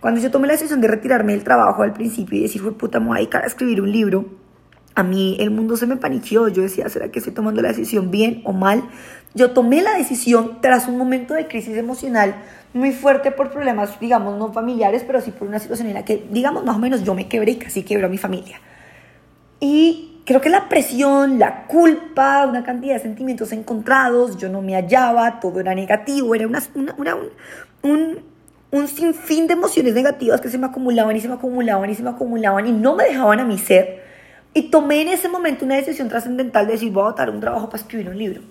Cuando 0.00 0.20
yo 0.20 0.30
tomé 0.30 0.46
la 0.46 0.54
decisión 0.54 0.80
de 0.80 0.88
retirarme 0.88 1.32
del 1.32 1.44
trabajo 1.44 1.82
al 1.82 1.92
principio 1.92 2.38
y 2.38 2.42
decir, 2.42 2.62
puta, 2.72 2.98
me 3.00 3.06
voy 3.06 3.16
a 3.16 3.20
dedicar 3.20 3.44
escribir 3.44 3.80
un 3.80 3.92
libro, 3.92 4.24
a 4.94 5.02
mí 5.02 5.36
el 5.40 5.50
mundo 5.50 5.76
se 5.76 5.86
me 5.86 5.96
paniqueó. 5.96 6.48
Yo 6.48 6.62
decía, 6.62 6.88
¿será 6.88 7.10
que 7.10 7.18
estoy 7.18 7.32
tomando 7.32 7.62
la 7.62 7.68
decisión 7.68 8.10
bien 8.10 8.42
o 8.44 8.52
mal? 8.52 8.84
Yo 9.34 9.52
tomé 9.52 9.80
la 9.80 9.94
decisión 9.94 10.58
tras 10.60 10.88
un 10.88 10.98
momento 10.98 11.34
de 11.34 11.46
crisis 11.46 11.76
emocional 11.76 12.34
muy 12.74 12.92
fuerte 12.92 13.30
por 13.30 13.50
problemas, 13.50 13.98
digamos, 14.00 14.38
no 14.38 14.52
familiares, 14.52 15.04
pero 15.06 15.20
sí 15.20 15.30
por 15.30 15.48
una 15.48 15.58
situación 15.58 15.88
en 15.88 15.94
la 15.94 16.04
que, 16.04 16.26
digamos, 16.30 16.64
más 16.64 16.76
o 16.76 16.78
menos 16.78 17.04
yo 17.04 17.14
me 17.14 17.28
quebré 17.28 17.52
y 17.52 17.56
casi 17.56 17.82
quebró 17.82 18.08
mi 18.08 18.18
familia. 18.18 18.60
Y 19.64 20.20
creo 20.24 20.40
que 20.40 20.48
la 20.48 20.68
presión, 20.68 21.38
la 21.38 21.68
culpa, 21.68 22.44
una 22.46 22.64
cantidad 22.64 22.94
de 22.94 23.00
sentimientos 23.00 23.52
encontrados, 23.52 24.36
yo 24.36 24.48
no 24.48 24.60
me 24.60 24.74
hallaba, 24.74 25.38
todo 25.38 25.60
era 25.60 25.72
negativo, 25.72 26.34
era 26.34 26.48
una, 26.48 26.60
un, 27.82 28.18
un, 28.72 28.88
sinfín 28.88 29.46
de 29.46 29.52
emociones 29.52 29.94
negativas 29.94 30.40
que 30.40 30.48
se 30.48 30.58
me 30.58 30.66
acumulaban 30.66 31.14
y 31.14 31.20
se 31.20 31.28
me 31.28 31.34
acumulaban 31.34 31.88
y 31.88 31.94
se 31.94 32.02
me 32.02 32.10
acumulaban 32.10 32.66
y 32.66 32.72
no 32.72 32.96
me 32.96 33.04
dejaban 33.04 33.38
a 33.38 33.44
mi 33.44 33.56
ser. 33.56 34.02
Y 34.52 34.62
tomé 34.62 35.02
en 35.02 35.08
ese 35.10 35.28
momento 35.28 35.64
una 35.64 35.76
decisión 35.76 36.08
trascendental 36.08 36.66
de 36.66 36.72
decir, 36.72 36.90
voy 36.90 37.02
a 37.02 37.10
botar 37.10 37.30
un 37.30 37.38
trabajo 37.38 37.70
para 37.70 37.80
escribir 37.80 38.08
un 38.08 38.18
libro. 38.18 38.42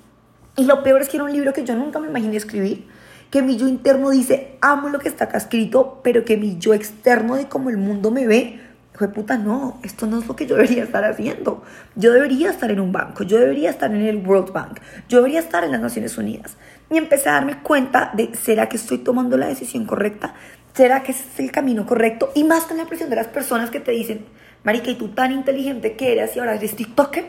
Y 0.56 0.64
lo 0.64 0.82
peor 0.82 1.02
es 1.02 1.10
que 1.10 1.18
era 1.18 1.26
un 1.26 1.34
libro 1.34 1.52
que 1.52 1.66
yo 1.66 1.76
nunca 1.76 2.00
me 2.00 2.08
imaginé 2.08 2.38
escribir, 2.38 2.88
que 3.32 3.42
mi 3.42 3.58
yo 3.58 3.68
interno 3.68 4.12
dice, 4.12 4.56
amo 4.62 4.88
lo 4.88 5.00
que 5.00 5.10
está 5.10 5.26
acá 5.26 5.40
escrito, 5.40 6.00
pero 6.06 6.24
que 6.24 6.38
mi 6.38 6.58
yo 6.58 6.74
externo 6.74 7.36
de 7.36 7.50
cómo 7.50 7.70
el 7.70 7.76
mundo 7.76 8.12
me 8.12 8.26
ve, 8.28 8.62
puta, 8.98 9.38
no, 9.38 9.80
esto 9.84 10.06
no 10.06 10.20
es 10.20 10.28
lo 10.28 10.36
que 10.36 10.46
yo 10.46 10.56
debería 10.56 10.84
estar 10.84 11.04
haciendo. 11.04 11.64
Yo 11.96 12.12
debería 12.12 12.50
estar 12.50 12.70
en 12.72 12.80
un 12.80 12.92
banco, 12.92 13.24
yo 13.24 13.40
debería 13.40 13.70
estar 13.70 13.90
en 13.92 14.02
el 14.02 14.18
World 14.18 14.52
Bank, 14.52 14.80
yo 15.08 15.20
debería 15.20 15.40
estar 15.40 15.64
en 15.64 15.72
las 15.72 15.82
Naciones 15.82 16.18
Unidas. 16.18 16.58
Y 16.90 16.98
empecé 16.98 17.30
a 17.30 17.34
darme 17.34 17.62
cuenta 17.64 18.12
de, 18.14 18.36
¿será 18.36 18.70
que 18.70 18.78
estoy 18.78 19.00
tomando 19.00 19.38
la 19.38 19.48
decisión 19.48 19.86
correcta? 19.86 20.36
¿Será 20.74 21.04
que 21.04 21.14
ese 21.14 21.24
es 21.34 21.40
el 21.40 21.52
camino 21.52 21.86
correcto? 21.86 22.32
Y 22.36 22.44
más 22.44 22.66
con 22.66 22.78
la 22.78 22.86
presión 22.86 23.10
de 23.10 23.16
las 23.16 23.28
personas 23.28 23.70
que 23.72 23.80
te 23.80 23.92
dicen, 23.92 24.26
Marica, 24.64 24.92
¿y 24.92 24.96
tú 24.96 25.10
tan 25.10 25.32
inteligente 25.32 25.96
que 25.96 26.14
eras 26.14 26.36
y 26.36 26.40
ahora 26.40 26.56
eres 26.56 26.76
TikToker? 26.76 27.26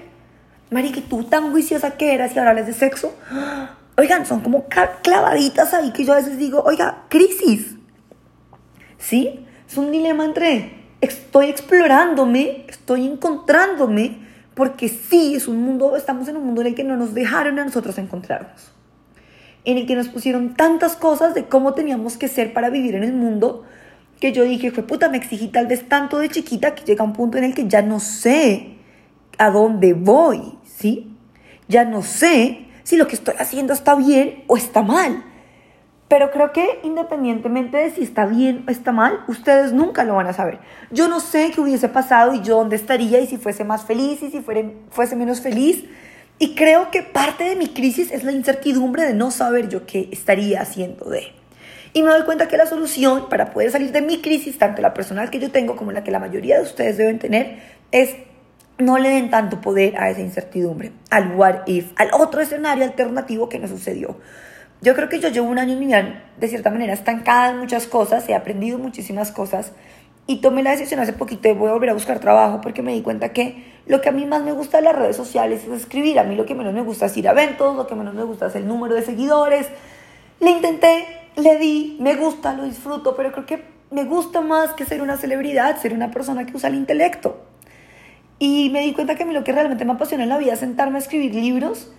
Marica, 0.70 0.98
¿y 0.98 1.02
tú 1.02 1.24
tan 1.24 1.52
juiciosa 1.52 1.92
que 1.92 2.12
eras 2.12 2.34
y 2.34 2.38
ahora 2.38 2.50
hablas 2.50 2.66
de 2.66 2.72
sexo? 2.72 3.14
Oigan, 3.96 4.26
son 4.26 4.40
como 4.40 4.66
clavaditas 5.02 5.74
ahí 5.74 5.92
que 5.92 6.04
yo 6.04 6.12
a 6.12 6.16
veces 6.16 6.38
digo, 6.38 6.62
oiga, 6.62 7.04
crisis. 7.08 7.76
¿Sí? 8.98 9.46
Es 9.68 9.76
un 9.76 9.90
dilema 9.90 10.24
entre 10.24 10.81
estoy 11.02 11.50
explorándome, 11.50 12.64
estoy 12.68 13.06
encontrándome, 13.06 14.18
porque 14.54 14.88
sí, 14.88 15.34
es 15.34 15.48
un 15.48 15.62
mundo, 15.62 15.96
estamos 15.96 16.28
en 16.28 16.36
un 16.36 16.46
mundo 16.46 16.62
en 16.62 16.68
el 16.68 16.74
que 16.74 16.84
no 16.84 16.96
nos 16.96 17.12
dejaron 17.12 17.58
a 17.58 17.64
nosotros 17.64 17.98
encontrarnos, 17.98 18.72
en 19.64 19.78
el 19.78 19.86
que 19.86 19.96
nos 19.96 20.08
pusieron 20.08 20.54
tantas 20.54 20.96
cosas 20.96 21.34
de 21.34 21.44
cómo 21.44 21.74
teníamos 21.74 22.16
que 22.16 22.28
ser 22.28 22.54
para 22.54 22.70
vivir 22.70 22.94
en 22.94 23.04
el 23.04 23.12
mundo, 23.12 23.64
que 24.20 24.32
yo 24.32 24.44
dije, 24.44 24.70
fue 24.70 24.84
puta, 24.84 25.08
me 25.08 25.16
exigí 25.16 25.48
tal 25.48 25.66
vez 25.66 25.88
tanto 25.88 26.18
de 26.18 26.28
chiquita 26.28 26.76
que 26.76 26.84
llega 26.84 27.04
un 27.04 27.12
punto 27.12 27.38
en 27.38 27.44
el 27.44 27.54
que 27.54 27.66
ya 27.66 27.82
no 27.82 27.98
sé 27.98 28.76
a 29.38 29.50
dónde 29.50 29.94
voy, 29.94 30.58
¿sí? 30.64 31.16
Ya 31.66 31.84
no 31.84 32.02
sé 32.02 32.68
si 32.84 32.96
lo 32.96 33.08
que 33.08 33.16
estoy 33.16 33.34
haciendo 33.40 33.72
está 33.72 33.96
bien 33.96 34.44
o 34.46 34.56
está 34.56 34.82
mal. 34.82 35.24
Pero 36.12 36.30
creo 36.30 36.52
que 36.52 36.80
independientemente 36.82 37.78
de 37.78 37.90
si 37.90 38.02
está 38.02 38.26
bien 38.26 38.66
o 38.68 38.70
está 38.70 38.92
mal, 38.92 39.20
ustedes 39.28 39.72
nunca 39.72 40.04
lo 40.04 40.16
van 40.16 40.26
a 40.26 40.34
saber. 40.34 40.58
Yo 40.90 41.08
no 41.08 41.20
sé 41.20 41.52
qué 41.54 41.60
hubiese 41.62 41.88
pasado 41.88 42.34
y 42.34 42.42
yo 42.42 42.58
dónde 42.58 42.76
estaría 42.76 43.18
y 43.18 43.26
si 43.26 43.38
fuese 43.38 43.64
más 43.64 43.86
feliz 43.86 44.22
y 44.22 44.30
si 44.30 44.44
fuese 44.90 45.16
menos 45.16 45.40
feliz. 45.40 45.86
Y 46.38 46.54
creo 46.54 46.90
que 46.90 47.00
parte 47.00 47.44
de 47.44 47.56
mi 47.56 47.68
crisis 47.68 48.12
es 48.12 48.24
la 48.24 48.32
incertidumbre 48.32 49.04
de 49.04 49.14
no 49.14 49.30
saber 49.30 49.70
yo 49.70 49.86
qué 49.86 50.10
estaría 50.12 50.60
haciendo 50.60 51.08
de. 51.08 51.28
Y 51.94 52.02
me 52.02 52.10
doy 52.10 52.24
cuenta 52.24 52.46
que 52.46 52.58
la 52.58 52.66
solución 52.66 53.30
para 53.30 53.50
poder 53.50 53.70
salir 53.70 53.90
de 53.90 54.02
mi 54.02 54.20
crisis, 54.20 54.58
tanto 54.58 54.82
la 54.82 54.92
personal 54.92 55.30
que 55.30 55.38
yo 55.38 55.50
tengo 55.50 55.76
como 55.76 55.92
la 55.92 56.04
que 56.04 56.10
la 56.10 56.18
mayoría 56.18 56.58
de 56.58 56.64
ustedes 56.64 56.98
deben 56.98 57.20
tener, 57.20 57.56
es 57.90 58.16
no 58.76 58.98
le 58.98 59.08
den 59.08 59.30
tanto 59.30 59.62
poder 59.62 59.96
a 59.96 60.10
esa 60.10 60.20
incertidumbre, 60.20 60.92
al 61.08 61.34
what 61.36 61.60
if, 61.64 61.92
al 61.96 62.10
otro 62.12 62.42
escenario 62.42 62.84
alternativo 62.84 63.48
que 63.48 63.58
nos 63.58 63.70
sucedió. 63.70 64.18
Yo 64.82 64.96
creo 64.96 65.08
que 65.08 65.20
yo 65.20 65.28
llevo 65.28 65.48
un 65.48 65.60
año 65.60 65.74
en 65.74 65.78
mi 65.78 65.86
vida 65.86 66.24
de 66.38 66.48
cierta 66.48 66.70
manera 66.70 66.92
estancada 66.92 67.50
en 67.50 67.58
muchas 67.58 67.86
cosas, 67.86 68.28
he 68.28 68.34
aprendido 68.34 68.78
muchísimas 68.78 69.30
cosas 69.30 69.72
y 70.26 70.40
tomé 70.40 70.64
la 70.64 70.72
decisión 70.72 70.98
hace 70.98 71.12
poquito 71.12 71.48
de 71.48 71.54
voy 71.54 71.70
a 71.70 71.72
volver 71.72 71.90
a 71.90 71.94
buscar 71.94 72.18
trabajo 72.18 72.60
porque 72.60 72.82
me 72.82 72.92
di 72.92 73.00
cuenta 73.00 73.32
que 73.32 73.72
lo 73.86 74.00
que 74.00 74.08
a 74.08 74.12
mí 74.12 74.26
más 74.26 74.42
me 74.42 74.50
gusta 74.50 74.78
de 74.78 74.84
las 74.84 74.96
redes 74.96 75.16
sociales 75.16 75.62
es 75.64 75.82
escribir. 75.82 76.18
A 76.18 76.24
mí 76.24 76.34
lo 76.34 76.46
que 76.46 76.56
menos 76.56 76.74
me 76.74 76.82
gusta 76.82 77.06
es 77.06 77.16
ir 77.16 77.28
a 77.28 77.30
eventos, 77.30 77.76
lo 77.76 77.86
que 77.86 77.94
menos 77.94 78.14
me 78.14 78.24
gusta 78.24 78.46
es 78.46 78.56
el 78.56 78.66
número 78.66 78.94
de 78.96 79.02
seguidores. 79.02 79.68
Le 80.40 80.50
intenté, 80.50 81.06
le 81.36 81.58
di, 81.58 81.96
me 82.00 82.16
gusta, 82.16 82.52
lo 82.54 82.64
disfruto, 82.64 83.14
pero 83.14 83.30
creo 83.30 83.46
que 83.46 83.62
me 83.92 84.02
gusta 84.02 84.40
más 84.40 84.72
que 84.72 84.84
ser 84.84 85.00
una 85.00 85.16
celebridad, 85.16 85.80
ser 85.80 85.92
una 85.92 86.10
persona 86.10 86.44
que 86.44 86.56
usa 86.56 86.68
el 86.68 86.74
intelecto. 86.74 87.40
Y 88.40 88.70
me 88.70 88.80
di 88.80 88.94
cuenta 88.94 89.14
que 89.14 89.22
a 89.22 89.26
mí 89.26 89.32
lo 89.32 89.44
que 89.44 89.52
realmente 89.52 89.84
me 89.84 89.92
apasiona 89.92 90.24
en 90.24 90.28
la 90.28 90.38
vida 90.38 90.54
es 90.54 90.58
sentarme 90.58 90.96
a 90.96 91.00
escribir 91.00 91.34
libros 91.34 91.92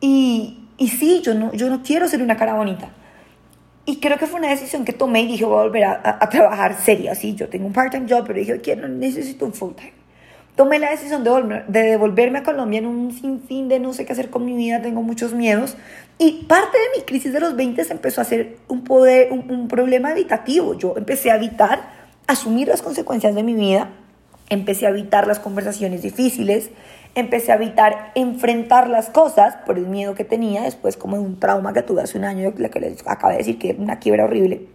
y, 0.00 0.65
y 0.78 0.88
sí, 0.88 1.20
yo 1.22 1.34
no, 1.34 1.52
yo 1.52 1.68
no 1.70 1.82
quiero 1.82 2.08
ser 2.08 2.22
una 2.22 2.36
cara 2.36 2.54
bonita. 2.54 2.90
Y 3.84 4.00
creo 4.00 4.18
que 4.18 4.26
fue 4.26 4.40
una 4.40 4.50
decisión 4.50 4.84
que 4.84 4.92
tomé 4.92 5.22
y 5.22 5.26
dije, 5.28 5.44
voy 5.44 5.58
a 5.58 5.62
volver 5.62 5.84
a, 5.84 6.18
a, 6.20 6.28
trabajar 6.28 6.76
seria, 6.76 7.14
sí, 7.14 7.34
yo 7.34 7.48
tengo 7.48 7.66
un 7.66 7.72
part-time 7.72 8.06
job, 8.08 8.24
pero 8.26 8.38
dije, 8.38 8.60
quiero, 8.60 8.88
necesito 8.88 9.44
un 9.44 9.52
full-time. 9.52 9.92
Tomé 10.56 10.78
la 10.78 10.90
decisión 10.90 11.22
de, 11.22 11.62
de 11.68 11.82
devolverme 11.82 12.38
a 12.38 12.42
Colombia 12.42 12.78
en 12.78 12.86
un 12.86 13.12
sinfín 13.12 13.68
de 13.68 13.78
no 13.78 13.92
sé 13.92 14.04
qué 14.04 14.12
hacer 14.12 14.30
con 14.30 14.44
mi 14.44 14.56
vida, 14.56 14.82
tengo 14.82 15.02
muchos 15.02 15.34
miedos. 15.34 15.76
Y 16.18 16.44
parte 16.44 16.78
de 16.78 16.98
mi 16.98 17.04
crisis 17.04 17.32
de 17.32 17.40
los 17.40 17.54
20 17.54 17.82
empezó 17.90 18.22
a 18.22 18.24
ser 18.24 18.56
un, 18.66 18.82
poder, 18.82 19.32
un, 19.32 19.50
un 19.50 19.68
problema 19.68 20.10
evitativo. 20.12 20.74
Yo 20.74 20.94
empecé 20.96 21.30
a 21.30 21.36
evitar 21.36 21.90
asumir 22.26 22.68
las 22.68 22.82
consecuencias 22.82 23.34
de 23.34 23.42
mi 23.42 23.54
vida, 23.54 23.90
empecé 24.48 24.86
a 24.86 24.90
evitar 24.90 25.26
las 25.26 25.38
conversaciones 25.38 26.02
difíciles, 26.02 26.70
empecé 27.16 27.50
a 27.50 27.56
evitar 27.56 28.12
enfrentar 28.14 28.88
las 28.88 29.08
cosas 29.08 29.56
por 29.64 29.78
el 29.78 29.86
miedo 29.86 30.14
que 30.14 30.22
tenía, 30.22 30.62
después 30.62 30.96
como 30.96 31.16
un 31.16 31.40
trauma 31.40 31.72
que 31.72 31.82
tuve 31.82 32.02
hace 32.02 32.18
un 32.18 32.24
año, 32.24 32.52
la 32.58 32.68
que 32.68 32.78
les 32.78 33.06
acabo 33.06 33.32
de 33.32 33.38
decir 33.38 33.58
que 33.58 33.74
una 33.76 33.98
quiebra 33.98 34.24
horrible. 34.24 34.68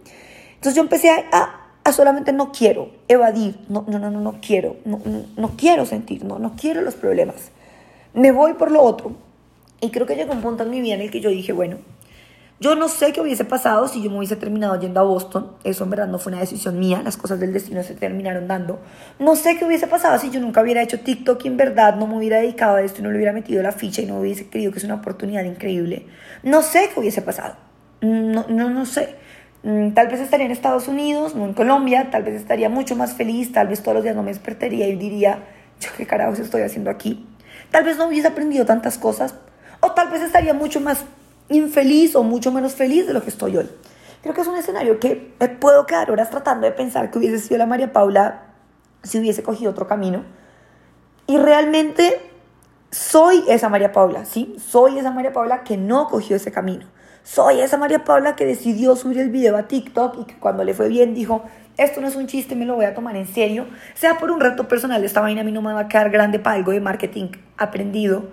Entonces 0.54 0.74
yo 0.74 0.82
empecé 0.82 1.10
a, 1.10 1.68
a, 1.84 1.92
solamente 1.92 2.32
no 2.32 2.50
quiero 2.50 2.90
evadir, 3.06 3.60
no, 3.68 3.84
no, 3.86 3.98
no, 4.00 4.10
no, 4.10 4.20
no 4.20 4.40
quiero, 4.44 4.76
no, 4.84 5.00
no, 5.04 5.24
no 5.36 5.50
quiero 5.56 5.86
sentir, 5.86 6.24
no, 6.24 6.40
no 6.40 6.54
quiero 6.60 6.82
los 6.82 6.94
problemas. 6.94 7.52
Me 8.12 8.32
voy 8.32 8.54
por 8.54 8.72
lo 8.72 8.82
otro. 8.82 9.12
Y 9.80 9.90
creo 9.90 10.06
que 10.06 10.16
llegó 10.16 10.32
un 10.32 10.42
punto 10.42 10.64
en 10.64 10.70
mi 10.70 10.80
vida 10.80 10.94
en 10.94 11.00
el 11.00 11.10
que 11.10 11.20
yo 11.20 11.30
dije, 11.30 11.52
bueno, 11.52 11.78
yo 12.62 12.76
no 12.76 12.88
sé 12.88 13.12
qué 13.12 13.20
hubiese 13.20 13.44
pasado 13.44 13.88
si 13.88 14.00
yo 14.00 14.08
me 14.08 14.18
hubiese 14.18 14.36
terminado 14.36 14.78
yendo 14.78 15.00
a 15.00 15.02
Boston. 15.02 15.50
Eso 15.64 15.82
en 15.82 15.90
verdad 15.90 16.06
no 16.06 16.20
fue 16.20 16.30
una 16.30 16.40
decisión 16.40 16.78
mía. 16.78 17.02
Las 17.04 17.16
cosas 17.16 17.40
del 17.40 17.52
destino 17.52 17.82
se 17.82 17.94
terminaron 17.94 18.46
dando. 18.46 18.78
No 19.18 19.34
sé 19.34 19.58
qué 19.58 19.64
hubiese 19.64 19.88
pasado 19.88 20.16
si 20.20 20.30
yo 20.30 20.38
nunca 20.38 20.62
hubiera 20.62 20.80
hecho 20.80 21.00
TikTok 21.00 21.44
y 21.44 21.48
en 21.48 21.56
verdad 21.56 21.96
no 21.96 22.06
me 22.06 22.16
hubiera 22.16 22.36
dedicado 22.36 22.76
a 22.76 22.82
esto 22.82 23.00
y 23.00 23.02
no 23.02 23.10
le 23.10 23.16
hubiera 23.16 23.32
metido 23.32 23.64
la 23.64 23.72
ficha 23.72 24.00
y 24.00 24.06
no 24.06 24.20
hubiese 24.20 24.48
creído 24.48 24.70
que 24.70 24.78
es 24.78 24.84
una 24.84 24.94
oportunidad 24.94 25.42
increíble. 25.42 26.06
No 26.44 26.62
sé 26.62 26.88
qué 26.94 27.00
hubiese 27.00 27.20
pasado. 27.20 27.56
No, 28.00 28.46
no, 28.48 28.70
no 28.70 28.86
sé. 28.86 29.16
Mm, 29.64 29.90
tal 29.90 30.06
vez 30.06 30.20
estaría 30.20 30.46
en 30.46 30.52
Estados 30.52 30.86
Unidos, 30.86 31.34
no 31.34 31.44
en 31.46 31.54
Colombia. 31.54 32.10
Tal 32.12 32.22
vez 32.22 32.36
estaría 32.36 32.68
mucho 32.68 32.94
más 32.94 33.14
feliz. 33.14 33.50
Tal 33.50 33.66
vez 33.66 33.82
todos 33.82 33.96
los 33.96 34.04
días 34.04 34.14
no 34.14 34.22
me 34.22 34.30
despertaría 34.30 34.86
y 34.86 34.94
diría, 34.94 35.40
yo 35.80 35.90
qué 35.96 36.06
carajos 36.06 36.38
estoy 36.38 36.62
haciendo 36.62 36.90
aquí. 36.90 37.26
Tal 37.72 37.82
vez 37.82 37.96
no 37.96 38.06
hubiese 38.06 38.28
aprendido 38.28 38.64
tantas 38.66 38.98
cosas. 38.98 39.34
O 39.80 39.90
tal 39.90 40.10
vez 40.10 40.22
estaría 40.22 40.54
mucho 40.54 40.80
más 40.80 41.04
infeliz 41.48 42.16
o 42.16 42.22
mucho 42.22 42.52
menos 42.52 42.74
feliz 42.74 43.06
de 43.06 43.12
lo 43.12 43.22
que 43.22 43.30
estoy 43.30 43.56
hoy. 43.56 43.68
Creo 44.22 44.34
que 44.34 44.40
es 44.40 44.46
un 44.46 44.56
escenario 44.56 45.00
que 45.00 45.16
puedo 45.60 45.84
quedar 45.86 46.10
horas 46.10 46.30
tratando 46.30 46.66
de 46.66 46.72
pensar 46.72 47.10
que 47.10 47.18
hubiese 47.18 47.38
sido 47.38 47.58
la 47.58 47.66
María 47.66 47.92
Paula 47.92 48.42
si 49.02 49.18
hubiese 49.18 49.42
cogido 49.42 49.72
otro 49.72 49.88
camino. 49.88 50.24
Y 51.26 51.38
realmente 51.38 52.20
soy 52.90 53.42
esa 53.48 53.68
María 53.68 53.92
Paula, 53.92 54.24
¿sí? 54.24 54.54
Soy 54.58 54.98
esa 54.98 55.10
María 55.10 55.32
Paula 55.32 55.64
que 55.64 55.76
no 55.76 56.06
cogió 56.08 56.36
ese 56.36 56.52
camino. 56.52 56.86
Soy 57.24 57.60
esa 57.60 57.78
María 57.78 58.04
Paula 58.04 58.36
que 58.36 58.44
decidió 58.44 58.96
subir 58.96 59.18
el 59.18 59.30
video 59.30 59.56
a 59.56 59.68
TikTok 59.68 60.20
y 60.20 60.24
que 60.24 60.38
cuando 60.38 60.62
le 60.62 60.74
fue 60.74 60.88
bien 60.88 61.14
dijo, 61.14 61.42
esto 61.76 62.00
no 62.00 62.08
es 62.08 62.16
un 62.16 62.26
chiste, 62.26 62.54
me 62.54 62.66
lo 62.66 62.74
voy 62.74 62.84
a 62.84 62.94
tomar 62.94 63.16
en 63.16 63.26
serio. 63.26 63.66
Sea 63.94 64.18
por 64.18 64.30
un 64.30 64.40
reto 64.40 64.68
personal, 64.68 65.02
esta 65.04 65.20
vaina 65.20 65.40
a 65.40 65.44
mí 65.44 65.52
no 65.52 65.62
me 65.62 65.72
va 65.72 65.80
a 65.80 65.88
quedar 65.88 66.10
grande 66.10 66.38
para 66.38 66.56
algo 66.56 66.72
de 66.72 66.80
marketing 66.80 67.30
aprendido 67.56 68.28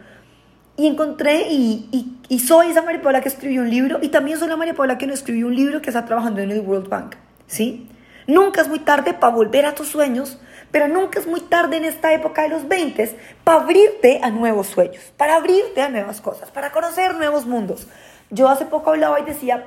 y 0.80 0.88
encontré 0.88 1.50
y, 1.50 2.16
y, 2.30 2.40
soy 2.40 2.68
esa 2.68 2.82
María 2.82 3.02
Paula 3.02 3.20
que 3.20 3.28
escribió 3.28 3.62
un 3.62 3.70
libro 3.70 4.00
y 4.02 4.08
también 4.08 4.40
soy 4.40 4.48
la 4.48 4.56
María 4.56 4.74
Paula 4.74 4.98
que 4.98 5.08
no 5.08 5.14
escribió 5.14 5.48
un 5.48 5.56
libro 5.56 5.82
que 5.82 5.90
está 5.90 6.06
trabajando 6.06 6.40
en 6.40 6.52
el 6.52 6.62
World 6.62 6.88
Bank, 6.88 7.16
¿sí? 7.48 7.90
Nunca 8.28 8.62
es 8.62 8.70
muy 8.70 8.80
tarde 8.80 9.14
para 9.14 9.36
volver 9.36 9.66
a 9.66 9.76
tus 9.76 9.90
sueños, 9.90 10.40
pero 10.72 10.88
nunca 10.88 11.20
es 11.20 11.28
muy 11.28 11.42
tarde 11.42 11.76
en 11.76 11.84
esta 11.84 12.14
época 12.14 12.44
de 12.44 12.50
los 12.50 12.66
20 12.70 13.14
para 13.44 13.64
abrirte 13.64 14.22
a 14.24 14.30
nuevos 14.30 14.68
sueños, 14.68 15.04
para 15.18 15.36
abrirte 15.36 15.82
a 15.82 15.90
nuevas 15.90 16.22
cosas, 16.22 16.50
para 16.50 16.72
conocer 16.72 17.14
nuevos 17.16 17.46
mundos. 17.46 17.88
Yo 18.30 18.48
hace 18.48 18.66
poco 18.66 18.92
hablaba 18.92 19.20
y 19.20 19.26
decía, 19.26 19.66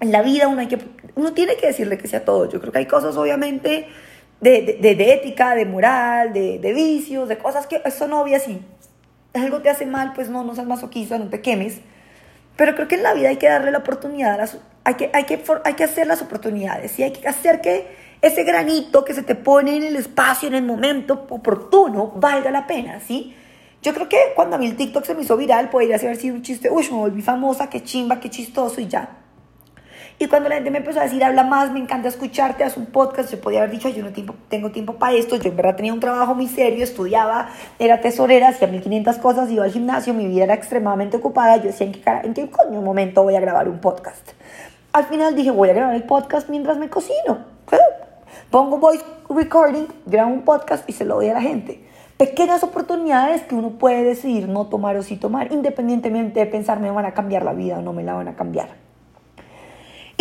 en 0.00 0.12
la 0.12 0.20
vida 0.20 0.46
uno, 0.46 0.60
hay 0.60 0.68
que, 0.68 0.78
uno 1.14 1.32
tiene 1.32 1.56
que 1.56 1.68
decirle 1.68 1.96
que 1.96 2.06
sea 2.06 2.22
todo. 2.22 2.50
Yo 2.50 2.60
creo 2.60 2.70
que 2.70 2.80
hay 2.80 2.86
cosas 2.86 3.16
obviamente 3.16 3.88
de, 4.42 4.78
de, 4.78 4.94
de 4.94 5.14
ética, 5.14 5.54
de 5.54 5.64
moral, 5.64 6.34
de, 6.34 6.58
de, 6.58 6.72
vicios, 6.74 7.30
de 7.30 7.38
cosas 7.38 7.66
que 7.66 7.80
son 7.90 8.12
obvias 8.12 8.46
y 8.46 8.60
algo 9.34 9.60
te 9.60 9.70
hace 9.70 9.86
mal, 9.86 10.12
pues 10.14 10.28
no, 10.28 10.44
no 10.44 10.54
seas 10.54 10.66
masoquista, 10.66 11.18
no 11.18 11.28
te 11.28 11.40
quemes. 11.40 11.80
Pero 12.56 12.74
creo 12.74 12.88
que 12.88 12.96
en 12.96 13.02
la 13.02 13.14
vida 13.14 13.30
hay 13.30 13.36
que 13.36 13.48
darle 13.48 13.70
la 13.70 13.78
oportunidad, 13.78 14.36
las, 14.38 14.58
hay, 14.84 14.94
que, 14.94 15.10
hay, 15.12 15.24
que, 15.24 15.42
hay 15.64 15.74
que 15.74 15.84
hacer 15.84 16.06
las 16.06 16.20
oportunidades 16.20 16.98
y 16.98 17.02
hay 17.02 17.12
que 17.12 17.26
hacer 17.26 17.60
que 17.60 17.86
ese 18.20 18.44
granito 18.44 19.04
que 19.04 19.14
se 19.14 19.22
te 19.22 19.34
pone 19.34 19.76
en 19.76 19.82
el 19.82 19.96
espacio, 19.96 20.48
en 20.48 20.54
el 20.54 20.64
momento 20.64 21.26
oportuno, 21.30 22.12
valga 22.16 22.50
la 22.50 22.66
pena, 22.66 23.00
¿sí? 23.00 23.34
Yo 23.82 23.92
creo 23.94 24.08
que 24.08 24.16
cuando 24.36 24.56
a 24.56 24.58
mí 24.58 24.66
el 24.66 24.76
TikTok 24.76 25.04
se 25.04 25.14
me 25.14 25.22
hizo 25.22 25.36
viral, 25.36 25.70
podría 25.70 25.96
haber 25.96 26.16
sido 26.16 26.36
un 26.36 26.42
chiste, 26.42 26.70
uy, 26.70 26.84
me 26.90 26.98
volví 26.98 27.22
famosa, 27.22 27.68
qué 27.68 27.82
chimba, 27.82 28.20
qué 28.20 28.30
chistoso 28.30 28.80
y 28.80 28.86
ya. 28.86 29.21
Y 30.18 30.26
cuando 30.26 30.48
la 30.48 30.56
gente 30.56 30.70
me 30.70 30.78
empezó 30.78 31.00
a 31.00 31.04
decir, 31.04 31.22
habla 31.24 31.42
más, 31.42 31.72
me 31.72 31.80
encanta 31.80 32.08
escucharte, 32.08 32.64
haz 32.64 32.76
un 32.76 32.86
podcast, 32.86 33.30
yo 33.30 33.40
podía 33.40 33.60
haber 33.60 33.72
dicho, 33.72 33.88
yo 33.88 34.04
no 34.04 34.10
tengo 34.48 34.70
tiempo 34.70 34.94
para 34.94 35.14
esto, 35.14 35.36
yo 35.36 35.50
en 35.50 35.56
verdad 35.56 35.76
tenía 35.76 35.92
un 35.92 36.00
trabajo 36.00 36.34
muy 36.34 36.48
serio, 36.48 36.84
estudiaba, 36.84 37.48
era 37.78 38.00
tesorera, 38.00 38.48
hacía 38.48 38.68
1500 38.68 39.18
cosas, 39.18 39.50
iba 39.50 39.64
al 39.64 39.72
gimnasio, 39.72 40.14
mi 40.14 40.26
vida 40.26 40.44
era 40.44 40.54
extremadamente 40.54 41.16
ocupada, 41.16 41.56
yo 41.56 41.64
decía, 41.64 41.86
¿en 41.86 41.92
qué, 41.92 42.02
en 42.22 42.34
qué 42.34 42.50
coño 42.50 42.80
momento 42.80 43.22
voy 43.22 43.34
a 43.36 43.40
grabar 43.40 43.68
un 43.68 43.80
podcast? 43.80 44.30
Al 44.92 45.04
final 45.04 45.34
dije, 45.34 45.50
voy 45.50 45.70
a 45.70 45.72
grabar 45.72 45.94
el 45.94 46.04
podcast 46.04 46.48
mientras 46.48 46.78
me 46.78 46.88
cocino. 46.88 47.46
Pongo 48.50 48.78
voice 48.78 49.04
recording, 49.28 49.86
grabo 50.06 50.30
un 50.30 50.42
podcast 50.42 50.88
y 50.88 50.92
se 50.92 51.04
lo 51.04 51.16
doy 51.16 51.28
a 51.28 51.34
la 51.34 51.40
gente 51.40 51.92
pequeñas 52.22 52.62
oportunidades 52.62 53.42
que 53.42 53.56
uno 53.56 53.70
puede 53.70 54.04
decidir 54.04 54.48
no 54.48 54.68
tomar 54.68 54.96
o 54.96 55.02
sí 55.02 55.16
tomar, 55.16 55.50
independientemente 55.50 56.38
de 56.38 56.46
pensar 56.46 56.78
me 56.78 56.88
van 56.88 57.04
a 57.04 57.14
cambiar 57.14 57.42
la 57.42 57.52
vida 57.52 57.80
o 57.80 57.82
no 57.82 57.92
me 57.92 58.04
la 58.04 58.14
van 58.14 58.28
a 58.28 58.36
cambiar. 58.36 58.81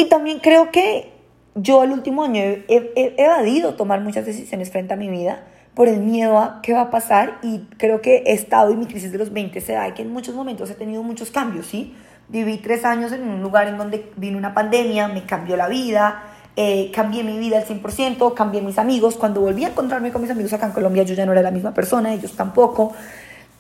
Y 0.02 0.06
también 0.06 0.40
creo 0.40 0.72
que 0.72 1.14
yo 1.54 1.84
el 1.84 1.92
último 1.92 2.24
año 2.24 2.42
he, 2.42 3.14
evadido 3.20 3.76
tomar 3.76 4.02
muchas 4.02 4.26
decisiones 4.26 4.72
frente 4.72 4.96
a 4.96 4.98
mi 4.98 5.10
vida 5.10 5.44
por 5.76 5.88
el 5.88 6.00
miedo 6.00 6.40
a 6.40 6.60
qué 6.64 6.74
va 6.74 6.82
a 6.82 6.90
pasar 6.90 7.38
y 7.44 7.60
creo 7.78 8.02
que 8.02 8.24
he 8.26 8.34
estado 8.34 8.72
en 8.72 8.80
mi 8.80 8.88
crisis 8.88 9.12
de 9.12 9.20
los 9.20 9.32
20 9.32 9.62
se 9.62 9.74
da 9.74 9.94
que 9.94 10.02
en 10.02 10.12
muchos 10.12 10.34
momentos 10.34 10.72
he 10.72 10.74
tenido 10.74 11.04
muchos 11.04 11.30
cambios, 11.30 11.68
¿sí? 11.68 11.96
Viví 12.30 12.58
tres 12.58 12.84
años 12.84 13.12
en 13.12 13.30
un 13.30 13.44
lugar 13.44 13.68
en 13.68 13.78
donde 13.78 14.12
vino 14.16 14.40
una 14.40 14.56
pandemia, 14.56 15.08
me 15.08 15.24
cambió 15.28 15.56
la 15.56 15.68
vida, 15.68 16.24
eh, 16.56 16.90
cambié 16.92 17.24
mi 17.24 17.38
vida 17.38 17.60
al 17.60 17.66
100%, 17.66 18.34
cambié 18.34 18.64
mis 18.64 18.80
amigos. 18.80 19.18
Cuando 19.18 19.42
volví 19.42 19.66
a 19.66 19.68
encontrarme 19.68 20.12
con 20.12 20.24
mis 20.24 20.32
amigos 20.32 20.52
acá 20.52 20.66
en 20.66 20.72
Colombia, 20.72 21.04
yo 21.04 21.14
ya 21.14 21.28
no 21.28 21.32
era 21.32 21.44
la 21.44 21.52
misma 21.52 21.76
persona, 21.76 22.12
ellos 22.12 22.36
tampoco. 22.36 22.94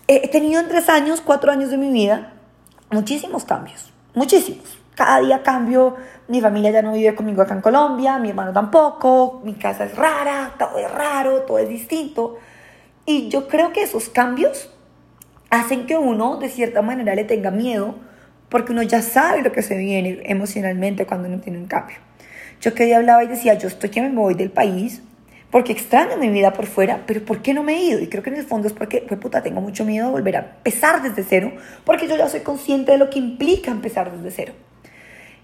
he 0.07 0.27
tenido 0.29 0.59
en 0.59 0.67
tres 0.69 0.89
años, 0.89 1.21
cuatro 1.21 1.51
años 1.51 1.69
de 1.69 1.77
mi 1.77 1.91
vida, 1.91 2.33
muchísimos 2.89 3.45
cambios, 3.45 3.93
muchísimos 4.15 4.80
cada 4.95 5.21
día 5.21 5.43
cambio, 5.43 5.95
mi 6.27 6.41
familia 6.41 6.71
ya 6.71 6.81
no 6.81 6.93
vive 6.93 7.15
conmigo 7.15 7.41
acá 7.41 7.53
en 7.53 7.61
Colombia, 7.61 8.17
mi 8.19 8.29
hermano 8.29 8.53
tampoco, 8.53 9.41
mi 9.43 9.53
casa 9.53 9.85
es 9.85 9.95
rara, 9.95 10.53
todo 10.57 10.77
es 10.77 10.91
raro, 10.91 11.41
todo 11.41 11.59
es 11.59 11.69
distinto. 11.69 12.37
Y 13.05 13.29
yo 13.29 13.47
creo 13.47 13.73
que 13.73 13.83
esos 13.83 14.09
cambios 14.09 14.71
hacen 15.49 15.85
que 15.85 15.97
uno 15.97 16.37
de 16.37 16.49
cierta 16.49 16.81
manera 16.81 17.15
le 17.15 17.23
tenga 17.23 17.51
miedo 17.51 17.95
porque 18.49 18.73
uno 18.73 18.83
ya 18.83 19.01
sabe 19.01 19.41
lo 19.41 19.51
que 19.51 19.61
se 19.61 19.77
viene 19.77 20.21
emocionalmente 20.25 21.05
cuando 21.05 21.27
uno 21.27 21.39
tiene 21.39 21.57
un 21.57 21.67
cambio. 21.67 21.97
Yo 22.59 22.73
que 22.73 22.85
día 22.85 22.97
hablaba 22.97 23.23
y 23.23 23.27
decía, 23.27 23.55
yo 23.55 23.67
estoy 23.67 23.89
que 23.89 24.01
me 24.01 24.09
voy 24.09 24.33
del 24.33 24.51
país 24.51 25.01
porque 25.51 25.73
extraño 25.73 26.17
mi 26.17 26.29
vida 26.29 26.53
por 26.53 26.65
fuera, 26.65 27.03
pero 27.05 27.23
¿por 27.25 27.41
qué 27.41 27.53
no 27.53 27.63
me 27.63 27.75
he 27.75 27.83
ido? 27.83 27.99
Y 27.99 28.07
creo 28.07 28.23
que 28.23 28.29
en 28.29 28.37
el 28.37 28.45
fondo 28.45 28.67
es 28.67 28.73
porque, 28.73 29.03
pues 29.05 29.19
puta, 29.19 29.43
tengo 29.43 29.59
mucho 29.59 29.83
miedo 29.83 30.05
de 30.05 30.11
volver 30.11 30.37
a 30.37 30.39
empezar 30.39 31.01
desde 31.01 31.23
cero, 31.23 31.51
porque 31.83 32.07
yo 32.07 32.15
ya 32.15 32.29
soy 32.29 32.39
consciente 32.39 32.93
de 32.93 32.97
lo 32.97 33.09
que 33.09 33.19
implica 33.19 33.69
empezar 33.69 34.11
desde 34.15 34.31
cero. 34.31 34.53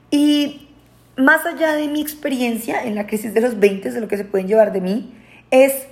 Y 0.10 0.70
más 1.18 1.46
allá 1.46 1.74
de 1.74 1.88
mi 1.88 2.02
experiencia 2.02 2.84
en 2.84 2.96
la 2.96 3.08
crisis 3.08 3.34
de 3.34 3.42
los 3.42 3.60
20, 3.60 3.92
de 3.92 4.02
lo 4.02 4.08
que 4.08 4.18
se 4.18 4.26
pueden 4.26 4.48
llevar 4.48 4.72
de 4.72 4.82
mí, 4.82 5.14
es, 5.52 5.88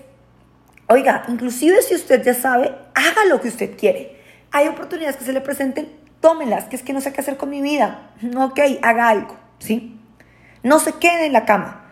oiga, 0.88 1.24
inclusive 1.28 1.82
si 1.82 1.96
usted 1.96 2.24
ya 2.24 2.34
sabe, 2.34 2.74
haga 2.94 3.26
lo 3.28 3.42
que 3.42 3.48
usted 3.48 3.76
quiere. 3.78 4.16
Hay 4.52 4.68
oportunidades 4.68 5.18
que 5.18 5.26
se 5.26 5.34
le 5.34 5.42
presenten, 5.42 5.90
tómelas, 6.22 6.66
que 6.66 6.76
es 6.76 6.84
que 6.84 6.94
no 6.94 7.02
sé 7.02 7.12
qué 7.12 7.22
hacer 7.22 7.38
con 7.38 7.50
mi 7.50 7.62
vida. 7.62 8.12
Ok, 8.38 8.60
haga 8.82 9.10
algo, 9.10 9.36
¿sí? 9.60 10.00
No 10.64 10.80
se 10.80 10.94
quede 10.94 11.26
en 11.26 11.34
la 11.34 11.46
cama. 11.46 11.86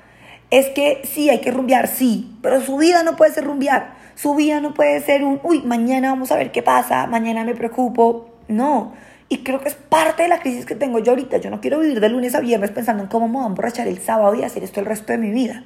Es 0.49 0.67
que 0.67 1.01
sí, 1.03 1.29
hay 1.29 1.41
que 1.41 1.51
rumbear, 1.51 1.87
sí, 1.87 2.37
pero 2.41 2.61
su 2.61 2.77
vida 2.77 3.03
no 3.03 3.15
puede 3.15 3.33
ser 3.33 3.45
rumbear. 3.45 3.95
Su 4.15 4.35
vida 4.35 4.59
no 4.61 4.75
puede 4.75 5.01
ser 5.01 5.23
un, 5.23 5.39
uy, 5.43 5.63
mañana 5.63 6.09
vamos 6.09 6.31
a 6.31 6.35
ver 6.35 6.51
qué 6.51 6.61
pasa, 6.61 7.07
mañana 7.07 7.43
me 7.43 7.55
preocupo. 7.55 8.29
No, 8.47 8.93
y 9.29 9.43
creo 9.43 9.61
que 9.61 9.69
es 9.69 9.75
parte 9.75 10.23
de 10.23 10.29
la 10.29 10.39
crisis 10.39 10.65
que 10.65 10.75
tengo 10.75 10.99
yo 10.99 11.11
ahorita. 11.11 11.37
Yo 11.37 11.49
no 11.49 11.61
quiero 11.61 11.79
vivir 11.79 11.99
de 11.99 12.09
lunes 12.09 12.35
a 12.35 12.39
viernes 12.39 12.71
pensando 12.71 13.03
en 13.03 13.09
cómo 13.09 13.27
me 13.27 13.35
voy 13.35 13.43
a 13.43 13.47
emborrachar 13.47 13.87
el 13.87 13.99
sábado 13.99 14.35
y 14.35 14.43
hacer 14.43 14.63
esto 14.63 14.79
el 14.79 14.85
resto 14.85 15.11
de 15.13 15.17
mi 15.17 15.31
vida. 15.31 15.63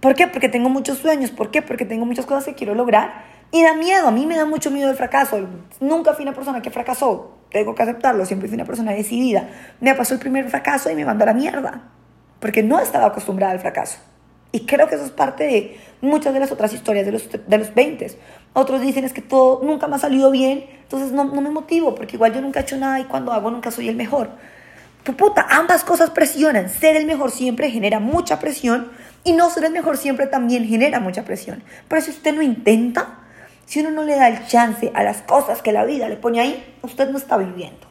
¿Por 0.00 0.14
qué? 0.14 0.26
Porque 0.26 0.48
tengo 0.48 0.68
muchos 0.68 0.98
sueños. 0.98 1.30
¿Por 1.30 1.50
qué? 1.50 1.62
Porque 1.62 1.84
tengo 1.84 2.04
muchas 2.04 2.26
cosas 2.26 2.44
que 2.44 2.54
quiero 2.54 2.74
lograr. 2.74 3.24
Y 3.50 3.62
da 3.62 3.74
miedo. 3.74 4.08
A 4.08 4.10
mí 4.10 4.26
me 4.26 4.36
da 4.36 4.44
mucho 4.44 4.70
miedo 4.70 4.90
el 4.90 4.96
fracaso. 4.96 5.48
Nunca 5.80 6.14
fui 6.14 6.24
una 6.24 6.34
persona 6.34 6.62
que 6.62 6.70
fracasó. 6.70 7.38
Tengo 7.50 7.74
que 7.74 7.82
aceptarlo. 7.82 8.26
Siempre 8.26 8.48
fui 8.48 8.56
una 8.56 8.66
persona 8.66 8.92
decidida. 8.92 9.48
Me 9.80 9.94
pasó 9.94 10.14
el 10.14 10.20
primer 10.20 10.48
fracaso 10.48 10.90
y 10.90 10.94
me 10.94 11.04
mandó 11.04 11.24
a 11.24 11.26
la 11.26 11.34
mierda. 11.34 11.90
Porque 12.40 12.62
no 12.62 12.78
estaba 12.78 13.06
acostumbrada 13.06 13.52
al 13.52 13.60
fracaso. 13.60 13.98
Y 14.52 14.66
creo 14.66 14.88
que 14.88 14.94
eso 14.94 15.04
es 15.04 15.10
parte 15.10 15.44
de 15.44 15.76
muchas 16.00 16.34
de 16.34 16.40
las 16.40 16.52
otras 16.52 16.72
historias 16.72 17.06
de 17.06 17.12
los, 17.12 17.28
de 17.30 17.58
los 17.58 17.74
20. 17.74 18.06
Otros 18.52 18.80
dicen 18.80 19.04
es 19.04 19.12
que 19.12 19.22
todo 19.22 19.60
nunca 19.62 19.86
me 19.86 19.96
ha 19.96 19.98
salido 19.98 20.30
bien, 20.30 20.64
entonces 20.86 21.10
no, 21.10 21.24
no 21.24 21.40
me 21.40 21.50
motivo, 21.50 21.96
porque 21.96 22.14
igual 22.14 22.32
yo 22.32 22.40
nunca 22.40 22.60
he 22.60 22.62
hecho 22.62 22.76
nada 22.76 23.00
y 23.00 23.04
cuando 23.04 23.32
hago 23.32 23.50
nunca 23.50 23.72
soy 23.72 23.88
el 23.88 23.96
mejor. 23.96 24.30
Tu 25.02 25.16
puta, 25.16 25.44
ambas 25.50 25.82
cosas 25.82 26.10
presionan. 26.10 26.68
Ser 26.68 26.94
el 26.94 27.06
mejor 27.06 27.32
siempre 27.32 27.72
genera 27.72 27.98
mucha 27.98 28.38
presión 28.38 28.92
y 29.24 29.32
no 29.32 29.50
ser 29.50 29.64
el 29.64 29.72
mejor 29.72 29.96
siempre 29.96 30.28
también 30.28 30.64
genera 30.64 31.00
mucha 31.00 31.24
presión. 31.24 31.64
Pero 31.88 32.00
si 32.02 32.12
usted 32.12 32.32
no 32.32 32.40
intenta, 32.40 33.18
si 33.64 33.80
uno 33.80 33.90
no 33.90 34.04
le 34.04 34.14
da 34.14 34.28
el 34.28 34.46
chance 34.46 34.92
a 34.94 35.02
las 35.02 35.22
cosas 35.22 35.60
que 35.60 35.72
la 35.72 35.84
vida 35.84 36.08
le 36.08 36.16
pone 36.16 36.38
ahí, 36.38 36.76
usted 36.82 37.10
no 37.10 37.18
está 37.18 37.36
viviendo. 37.36 37.84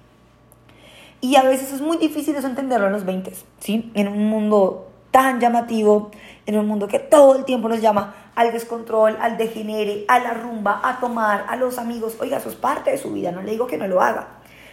Y 1.20 1.36
a 1.36 1.44
veces 1.44 1.74
es 1.74 1.82
muy 1.82 1.98
difícil 1.98 2.34
eso 2.38 2.48
entenderlo 2.48 2.88
en 2.88 2.94
los 2.94 3.04
20, 3.04 3.34
¿sí? 3.60 3.92
En 3.94 4.08
un 4.08 4.30
mundo 4.30 4.85
tan 5.16 5.40
llamativo, 5.40 6.12
en 6.46 6.58
un 6.58 6.68
mundo 6.68 6.90
que 6.90 7.00
todo 7.00 7.38
el 7.38 7.46
tiempo 7.46 7.70
nos 7.70 7.80
llama 7.80 8.14
al 8.36 8.52
descontrol, 8.52 9.16
al 9.22 9.38
degenere, 9.38 10.04
a 10.10 10.20
la 10.20 10.34
rumba, 10.34 10.82
a 10.84 11.00
tomar, 11.00 11.46
a 11.48 11.56
los 11.56 11.78
amigos. 11.78 12.18
Oiga, 12.20 12.36
eso 12.36 12.50
es 12.50 12.56
parte 12.56 12.92
de 12.92 12.98
su 12.98 13.14
vida, 13.14 13.32
no 13.32 13.42
le 13.42 13.52
digo 13.52 13.66
que 13.66 13.78
no 13.78 13.88
lo 13.88 14.02
haga. 14.02 14.28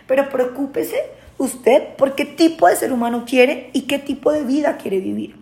Pero 0.08 0.28
preocúpese 0.30 0.96
usted 1.38 1.94
por 1.94 2.16
qué 2.16 2.24
tipo 2.24 2.66
de 2.66 2.74
ser 2.74 2.92
humano 2.92 3.22
quiere 3.24 3.70
y 3.72 3.82
qué 3.82 4.00
tipo 4.00 4.32
de 4.32 4.42
vida 4.42 4.78
quiere 4.78 4.98
vivir. 4.98 5.36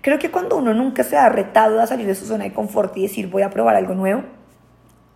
Creo 0.00 0.18
que 0.18 0.30
cuando 0.30 0.56
uno 0.56 0.72
nunca 0.72 1.04
se 1.04 1.18
ha 1.18 1.28
retado 1.28 1.78
a 1.78 1.86
salir 1.86 2.06
de 2.06 2.14
su 2.14 2.24
zona 2.24 2.44
de 2.44 2.54
confort 2.54 2.96
y 2.96 3.02
decir 3.02 3.28
voy 3.28 3.42
a 3.42 3.50
probar 3.50 3.76
algo 3.76 3.92
nuevo, 3.92 4.22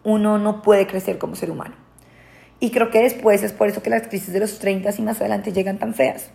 uno 0.05 0.37
no 0.37 0.61
puede 0.61 0.87
crecer 0.87 1.17
como 1.17 1.37
ser 1.37 1.51
humano. 1.51 1.75
Y 2.61 2.71
creo 2.71 2.91
que 2.91 3.01
después 3.01 3.43
es 3.43 3.55
por 3.55 3.69
eso 3.69 3.83
que 3.83 3.89
las 3.89 4.09
crisis 4.09 4.35
de 4.35 4.41
los 4.41 4.59
30 4.59 4.91
y 4.99 5.01
más 5.01 5.23
adelante 5.23 5.55
llegan 5.55 5.79
tan 5.79 5.95
feas. 5.95 6.29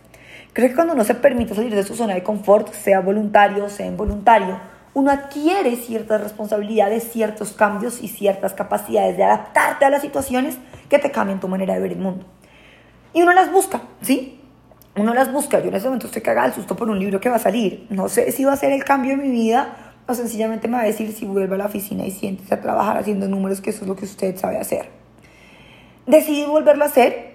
Creo 0.58 0.70
que 0.70 0.74
cuando 0.74 0.94
uno 0.94 1.04
se 1.04 1.14
permite 1.14 1.54
salir 1.54 1.72
de 1.72 1.84
su 1.84 1.94
zona 1.94 2.14
de 2.14 2.24
confort, 2.24 2.72
sea 2.72 2.98
voluntario, 2.98 3.68
sea 3.68 3.86
involuntario, 3.86 4.58
uno 4.92 5.12
adquiere 5.12 5.76
ciertas 5.76 6.20
responsabilidades, 6.20 7.12
ciertos 7.12 7.52
cambios 7.52 8.02
y 8.02 8.08
ciertas 8.08 8.54
capacidades 8.54 9.16
de 9.16 9.22
adaptarte 9.22 9.84
a 9.84 9.90
las 9.90 10.02
situaciones 10.02 10.58
que 10.88 10.98
te 10.98 11.12
cambian 11.12 11.38
tu 11.38 11.46
manera 11.46 11.74
de 11.74 11.80
ver 11.80 11.92
el 11.92 12.00
mundo. 12.00 12.26
Y 13.14 13.22
uno 13.22 13.34
las 13.34 13.52
busca, 13.52 13.82
¿sí? 14.02 14.40
Uno 14.96 15.14
las 15.14 15.32
busca. 15.32 15.60
Yo 15.60 15.68
en 15.68 15.76
ese 15.76 15.86
momento 15.86 16.08
estoy 16.08 16.22
cagada 16.22 16.48
al 16.48 16.54
susto 16.54 16.74
por 16.74 16.90
un 16.90 16.98
libro 16.98 17.20
que 17.20 17.28
va 17.28 17.36
a 17.36 17.38
salir. 17.38 17.86
No 17.88 18.08
sé 18.08 18.32
si 18.32 18.44
va 18.44 18.54
a 18.54 18.56
ser 18.56 18.72
el 18.72 18.82
cambio 18.82 19.16
de 19.16 19.22
mi 19.22 19.30
vida 19.30 19.94
o 20.08 20.14
sencillamente 20.14 20.66
me 20.66 20.78
va 20.78 20.82
a 20.82 20.86
decir 20.86 21.12
si 21.12 21.24
vuelve 21.24 21.54
a 21.54 21.58
la 21.58 21.66
oficina 21.66 22.04
y 22.04 22.10
siéntese 22.10 22.52
a 22.52 22.60
trabajar 22.60 22.98
haciendo 22.98 23.28
números, 23.28 23.60
que 23.60 23.70
eso 23.70 23.82
es 23.82 23.86
lo 23.86 23.94
que 23.94 24.06
usted 24.06 24.36
sabe 24.36 24.58
hacer. 24.58 24.88
Decidí 26.04 26.46
volverlo 26.46 26.82
a 26.82 26.88
hacer 26.88 27.27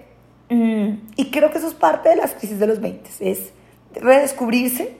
y 1.16 1.30
creo 1.30 1.50
que 1.50 1.58
eso 1.58 1.68
es 1.68 1.74
parte 1.74 2.08
de 2.08 2.16
las 2.16 2.34
crisis 2.34 2.58
de 2.58 2.66
los 2.66 2.80
20. 2.80 3.10
Es 3.20 3.52
redescubrirse, 3.94 4.96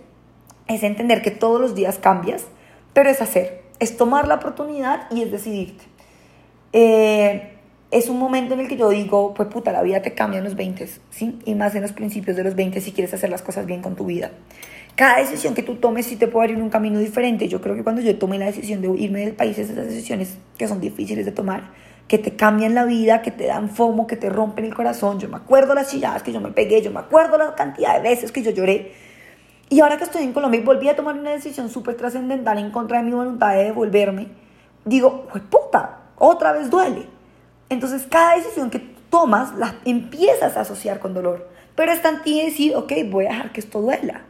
es 0.68 0.82
entender 0.82 1.22
que 1.22 1.30
todos 1.30 1.60
los 1.60 1.74
días 1.74 1.98
cambias, 1.98 2.44
pero 2.92 3.10
es 3.10 3.20
hacer, 3.20 3.62
es 3.78 3.96
tomar 3.96 4.26
la 4.28 4.36
oportunidad 4.36 5.10
y 5.10 5.22
es 5.22 5.30
decidirte. 5.30 5.84
Eh, 6.72 7.50
es 7.90 8.08
un 8.08 8.18
momento 8.18 8.54
en 8.54 8.60
el 8.60 8.68
que 8.68 8.76
yo 8.76 8.90
digo, 8.90 9.34
pues 9.34 9.48
puta, 9.48 9.70
la 9.70 9.82
vida 9.82 10.02
te 10.02 10.14
cambia 10.14 10.38
en 10.38 10.44
los 10.44 10.56
20, 10.56 10.88
¿sí? 11.10 11.38
Y 11.44 11.54
más 11.54 11.74
en 11.76 11.82
los 11.82 11.92
principios 11.92 12.36
de 12.36 12.42
los 12.42 12.56
20 12.56 12.80
si 12.80 12.90
quieres 12.90 13.14
hacer 13.14 13.30
las 13.30 13.42
cosas 13.42 13.66
bien 13.66 13.82
con 13.82 13.94
tu 13.94 14.06
vida. 14.06 14.32
Cada 14.96 15.18
decisión 15.18 15.54
que 15.54 15.62
tú 15.62 15.76
tomes 15.76 16.06
sí 16.06 16.16
te 16.16 16.26
puede 16.28 16.46
abrir 16.46 16.62
un 16.62 16.70
camino 16.70 16.98
diferente. 16.98 17.48
Yo 17.48 17.60
creo 17.60 17.74
que 17.74 17.82
cuando 17.82 18.00
yo 18.02 18.16
tomé 18.16 18.38
la 18.38 18.46
decisión 18.46 18.80
de 18.80 18.88
irme 19.00 19.20
del 19.20 19.34
país, 19.34 19.58
esas 19.58 19.76
decisiones 19.76 20.38
que 20.56 20.68
son 20.68 20.80
difíciles 20.80 21.24
de 21.24 21.32
tomar, 21.32 21.70
que 22.08 22.18
te 22.18 22.36
cambian 22.36 22.74
la 22.74 22.84
vida, 22.84 23.22
que 23.22 23.30
te 23.30 23.46
dan 23.46 23.70
fomo, 23.70 24.06
que 24.06 24.16
te 24.16 24.28
rompen 24.30 24.64
el 24.64 24.74
corazón. 24.74 25.18
Yo 25.18 25.28
me 25.28 25.36
acuerdo 25.36 25.74
las 25.74 25.90
chilladas 25.90 26.22
que 26.22 26.32
yo 26.32 26.40
me 26.40 26.50
pegué, 26.50 26.82
yo 26.82 26.90
me 26.90 27.00
acuerdo 27.00 27.38
la 27.38 27.54
cantidad 27.54 27.94
de 27.94 28.08
veces 28.08 28.32
que 28.32 28.42
yo 28.42 28.50
lloré 28.50 28.92
y 29.68 29.80
ahora 29.80 29.96
que 29.96 30.04
estoy 30.04 30.22
en 30.22 30.32
Colombia 30.32 30.60
y 30.60 30.64
volví 30.64 30.88
a 30.88 30.96
tomar 30.96 31.16
una 31.16 31.30
decisión 31.30 31.70
súper 31.70 31.96
trascendental 31.96 32.58
en 32.58 32.70
contra 32.70 32.98
de 32.98 33.04
mi 33.04 33.12
voluntad 33.12 33.54
de 33.54 33.64
devolverme, 33.64 34.28
digo, 34.84 35.26
pues 35.30 35.42
puta, 35.42 36.00
otra 36.16 36.52
vez 36.52 36.70
duele. 36.70 37.08
Entonces 37.70 38.06
cada 38.08 38.36
decisión 38.36 38.70
que 38.70 38.78
tomas 39.10 39.54
la 39.56 39.76
empiezas 39.84 40.56
a 40.56 40.60
asociar 40.60 41.00
con 41.00 41.14
dolor. 41.14 41.48
Pero 41.74 41.92
está 41.92 42.10
en 42.10 42.22
ti 42.22 42.40
decir, 42.44 42.76
ok, 42.76 42.92
voy 43.10 43.26
a 43.26 43.30
dejar 43.30 43.52
que 43.52 43.60
esto 43.60 43.80
duela. 43.80 44.22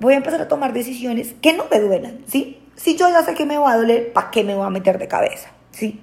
Voy 0.00 0.14
a 0.14 0.16
empezar 0.16 0.40
a 0.40 0.48
tomar 0.48 0.72
decisiones 0.72 1.34
que 1.40 1.52
no 1.52 1.66
me 1.70 1.78
duelan, 1.78 2.24
¿sí? 2.26 2.60
Si 2.74 2.96
yo 2.96 3.08
ya 3.08 3.22
sé 3.22 3.34
que 3.34 3.44
me 3.44 3.58
va 3.58 3.72
a 3.72 3.76
doler, 3.76 4.12
¿para 4.12 4.30
qué 4.30 4.42
me 4.42 4.54
voy 4.54 4.66
a 4.66 4.70
meter 4.70 4.98
de 4.98 5.06
cabeza? 5.06 5.50
¿Sí? 5.70 6.00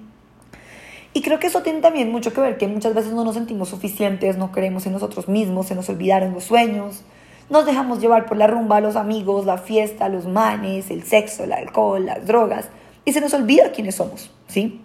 Y 1.18 1.22
creo 1.24 1.40
que 1.40 1.48
eso 1.48 1.64
tiene 1.64 1.82
también 1.82 2.12
mucho 2.12 2.32
que 2.32 2.42
ver, 2.42 2.58
que 2.60 2.68
muchas 2.68 2.94
veces 2.94 3.12
no 3.12 3.24
nos 3.24 3.34
sentimos 3.34 3.70
suficientes, 3.70 4.38
no 4.38 4.52
creemos 4.52 4.86
en 4.86 4.94
nosotros 4.94 5.28
mismos, 5.28 5.66
se 5.66 5.74
nos 5.74 5.90
olvidaron 5.90 6.32
los 6.36 6.44
sueños, 6.44 7.02
nos 7.50 7.66
dejamos 7.66 8.00
llevar 8.00 8.28
por 8.28 8.38
la 8.38 8.46
rumba, 8.46 8.82
los 8.82 8.96
amigos, 8.96 9.44
la 9.44 9.58
fiesta, 9.58 10.10
los 10.10 10.28
manes, 10.28 10.92
el 10.92 11.02
sexo, 11.02 11.46
el 11.46 11.54
alcohol, 11.54 12.06
las 12.06 12.28
drogas, 12.28 12.70
y 13.04 13.14
se 13.14 13.20
nos 13.20 13.34
olvida 13.34 13.72
quiénes 13.72 13.96
somos, 13.96 14.30
¿sí? 14.48 14.80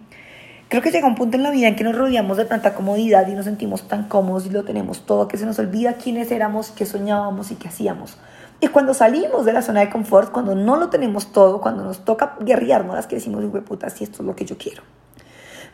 Creo 0.71 0.81
que 0.81 0.91
llega 0.91 1.07
un 1.07 1.17
punto 1.17 1.37
en 1.37 1.43
la 1.43 1.51
vida 1.51 1.69
en 1.69 1.77
que 1.77 1.85
nos 1.85 1.95
rodeamos 1.95 2.39
de 2.39 2.47
tanta 2.47 2.73
comodidad 2.73 3.29
y 3.29 3.35
nos 3.35 3.45
sentimos 3.45 3.87
tan 3.87 4.09
cómodos 4.09 4.47
y 4.47 4.49
lo 4.49 4.65
tenemos 4.65 5.05
todo 5.05 5.29
que 5.29 5.37
se 5.37 5.45
nos 5.45 5.59
olvida 5.59 5.99
quiénes 5.99 6.31
éramos, 6.31 6.71
qué 6.71 6.87
soñábamos 6.87 7.51
y 7.51 7.57
qué 7.57 7.69
hacíamos. 7.69 8.17
Y 8.59 8.69
cuando 8.69 8.95
salimos 8.95 9.45
de 9.45 9.53
la 9.53 9.61
zona 9.61 9.81
de 9.81 9.91
confort, 9.91 10.33
cuando 10.33 10.55
no 10.55 10.77
lo 10.77 10.89
tenemos 10.89 11.31
todo, 11.31 11.61
cuando 11.61 11.85
nos 11.85 12.07
toca 12.07 12.37
guerrearnos, 12.41 12.97
las 12.97 13.07
que 13.07 13.17
decimos, 13.17 13.45
puta, 13.67 13.91
si 13.91 14.05
esto 14.05 14.23
es 14.23 14.27
lo 14.27 14.35
que 14.35 14.47
yo 14.47 14.57
quiero. 14.57 14.83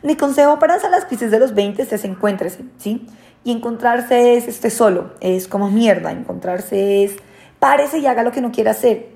Mi 0.01 0.15
consejo 0.15 0.59
para 0.59 0.77
las 0.77 1.05
crisis 1.05 1.29
de 1.29 1.39
los 1.39 1.53
20 1.53 1.81
es 1.81 2.05
encuéntrese, 2.05 2.63
¿sí? 2.77 3.05
Y 3.43 3.51
encontrarse 3.51 4.37
es 4.37 4.47
este 4.47 4.69
solo, 4.69 5.11
es 5.19 5.47
como 5.49 5.69
mierda, 5.69 6.11
encontrarse 6.11 7.03
es 7.03 7.17
párese 7.59 7.99
y 7.99 8.07
haga 8.07 8.23
lo 8.23 8.31
que 8.31 8.41
no 8.41 8.51
quiera 8.51 8.71
hacer. 8.71 9.09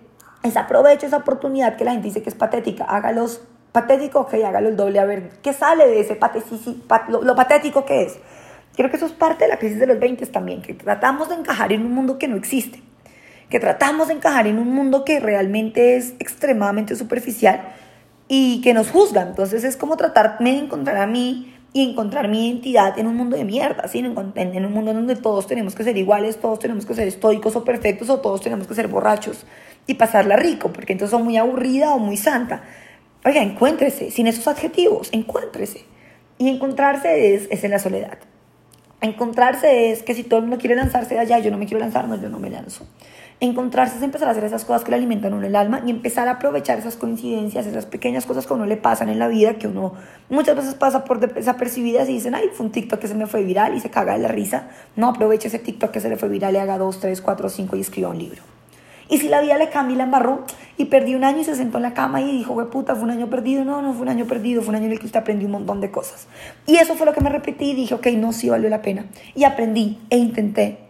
Es 0.44 0.58
aproveche 0.58 1.06
esa 1.08 1.18
oportunidad 1.18 1.78
que 1.78 1.86
la 1.86 1.92
gente 1.92 2.10
dice 2.10 2.22
que 2.22 2.30
es 2.30 2.36
patética, 2.36 2.84
hágalos 2.84 3.42
patético, 3.72 4.20
ok, 4.22 4.34
hágalo 4.46 4.68
el 4.68 4.76
doble, 4.76 5.00
a 5.00 5.06
ver 5.06 5.32
qué 5.42 5.54
sale 5.54 5.88
de 5.88 6.02
ese 6.02 6.20
lo, 7.08 7.24
lo, 7.24 7.36
patético 7.36 7.86
que 7.86 8.04
es. 8.04 8.20
Creo 8.76 8.90
que 8.90 8.98
eso 8.98 9.06
es 9.06 9.14
parte 9.14 9.46
de 9.46 9.50
la 9.50 9.58
crisis 9.58 9.80
de 9.80 9.88
los 9.88 10.00
20 10.00 10.26
también, 10.28 10.62
que 10.62 10.74
tratamos 10.74 11.30
de 11.30 11.36
encajar 11.36 11.72
en 11.72 11.86
un 11.86 11.94
mundo 11.94 12.18
que 12.18 12.28
no 12.28 12.36
existe, 12.36 12.82
que 13.50 13.60
tratamos 13.60 14.10
de 14.10 14.16
encajar 14.16 14.48
en 14.48 14.60
un 14.60 14.74
mundo 14.74 15.06
que 15.06 15.22
realmente 15.22 15.96
es 15.96 16.14
extremadamente 16.20 16.96
superficial 16.98 17.62
y 18.36 18.62
que 18.62 18.74
nos 18.74 18.90
juzga. 18.90 19.22
Entonces 19.22 19.64
es 19.64 19.78
como 19.78 19.96
tratarme 19.96 20.54
de 20.54 20.58
encontrar 20.58 20.98
a 20.98 21.06
mí 21.06 21.54
y 21.72 21.88
encontrar 21.88 22.30
mi 22.30 22.48
identidad 22.48 22.98
en 22.98 23.06
un 23.06 23.16
mundo 23.16 23.38
de 23.38 23.44
mierda, 23.44 23.88
¿sí? 23.88 24.00
en, 24.00 24.16
en 24.36 24.66
un 24.66 24.74
mundo 24.74 24.92
donde 24.92 25.16
todos 25.16 25.46
tenemos 25.46 25.76
que 25.76 25.84
ser 25.84 25.96
iguales, 25.98 26.38
todos 26.38 26.58
tenemos 26.58 26.88
que 26.88 26.96
ser 26.96 27.08
estoicos 27.08 27.56
o 27.56 27.64
perfectos 27.64 28.10
o 28.10 28.22
todos 28.22 28.42
tenemos 28.42 28.66
que 28.66 28.74
ser 28.74 28.88
borrachos 28.88 29.46
y 29.86 29.94
pasarla 29.94 30.36
rico, 30.36 30.74
porque 30.74 30.94
entonces 30.94 31.12
son 31.12 31.24
muy 31.24 31.38
aburrida 31.38 31.94
o 31.94 32.00
muy 32.00 32.18
santa. 32.18 32.64
Oiga, 33.24 33.44
encuéntrese, 33.44 34.10
sin 34.10 34.26
esos 34.26 34.48
adjetivos, 34.48 35.10
encuéntrese. 35.12 35.86
Y 36.40 36.50
encontrarse 36.50 37.36
es, 37.36 37.48
es 37.52 37.64
en 37.64 37.70
la 37.70 37.78
soledad. 37.78 38.18
Encontrarse 39.02 39.92
es 39.92 40.02
que 40.02 40.16
si 40.16 40.24
todo 40.24 40.40
el 40.40 40.46
mundo 40.48 40.58
quiere 40.58 40.76
lanzarse 40.76 41.14
de 41.14 41.20
allá, 41.20 41.38
yo 41.38 41.52
no 41.52 41.60
me 41.60 41.68
quiero 41.68 41.82
lanzar, 41.82 42.08
no, 42.08 42.20
yo 42.20 42.30
no 42.30 42.40
me 42.40 42.50
lanzo. 42.50 42.88
Encontrarse 43.44 43.98
es 43.98 44.04
empezar 44.04 44.30
a 44.30 44.32
hacer 44.32 44.46
esas 44.46 44.64
cosas 44.64 44.86
que 44.86 44.92
le 44.92 44.96
alimentan 44.96 45.34
a 45.34 45.36
uno 45.36 45.46
el 45.46 45.58
alma 45.58 45.82
y 45.86 45.90
empezar 45.90 46.30
a 46.30 46.32
aprovechar 46.32 46.80
esas 46.80 46.96
coincidencias, 46.96 47.66
esas 47.66 47.86
pequeñas 47.86 48.26
cosas 48.26 48.48
que 48.48 48.54
a 48.54 48.56
uno 48.56 48.66
le 48.66 48.78
pasan 48.78 49.10
en 49.10 49.20
la 49.20 49.28
vida, 49.28 49.56
que 49.56 49.68
uno 49.68 49.96
muchas 50.30 50.56
veces 50.56 50.76
pasa 50.76 51.04
por 51.04 51.20
desapercibidas 51.20 52.08
y 52.08 52.14
dicen, 52.14 52.36
ay, 52.36 52.52
fue 52.54 52.68
un 52.68 52.72
TikTok 52.72 53.02
que 53.02 53.10
se 53.10 53.16
me 53.16 53.28
fue 53.28 53.44
viral 53.44 53.76
y 53.76 53.82
se 53.82 53.90
caga 53.90 54.14
de 54.14 54.20
la 54.20 54.30
risa. 54.30 54.70
No, 54.96 55.10
aproveche 55.10 55.50
ese 55.50 55.60
TikTok 55.60 55.92
que 55.92 56.00
se 56.00 56.08
le 56.08 56.16
fue 56.16 56.30
viral 56.30 56.56
y 56.56 56.60
haga 56.60 56.78
dos, 56.78 57.02
tres, 57.02 57.20
cuatro, 57.20 57.50
cinco 57.50 57.76
y 57.76 57.82
escriba 57.82 58.08
un 58.08 58.18
libro. 58.18 58.42
Y 59.10 59.18
si 59.18 59.28
la 59.28 59.42
vida 59.42 59.58
le 59.58 59.68
cambia 59.68 59.96
y 59.96 59.98
la 59.98 60.06
embarró 60.06 60.46
y 60.78 60.86
perdió 60.86 61.18
un 61.18 61.26
año 61.26 61.42
y 61.42 61.44
se 61.44 61.56
sentó 61.56 61.80
en 61.80 61.84
la 61.84 61.94
cama 61.94 62.22
y 62.22 62.38
dijo, 62.38 62.54
güey, 62.54 62.68
puta, 62.68 62.96
fue 62.96 63.04
un 63.04 63.10
año 63.10 63.30
perdido. 63.30 63.66
No, 63.66 63.82
no 63.82 63.92
fue 63.92 64.04
un 64.04 64.10
año 64.10 64.24
perdido, 64.26 64.62
fue 64.62 64.70
un 64.70 64.76
año 64.76 64.86
en 64.86 64.94
el 64.94 65.00
que 65.00 65.08
usted 65.08 65.20
aprendió 65.20 65.48
un 65.48 65.52
montón 65.52 65.82
de 65.82 65.92
cosas. 65.92 66.30
Y 66.66 66.78
eso 66.78 66.96
fue 66.96 67.06
lo 67.06 67.12
que 67.12 67.20
me 67.20 67.30
repetí 67.30 67.72
y 67.72 67.76
dije, 67.76 67.94
ok, 67.94 68.08
no, 68.16 68.32
sí 68.32 68.48
valió 68.48 68.70
la 68.70 68.82
pena. 68.82 69.06
Y 69.36 69.44
aprendí 69.44 70.00
e 70.10 70.16
intenté 70.16 70.83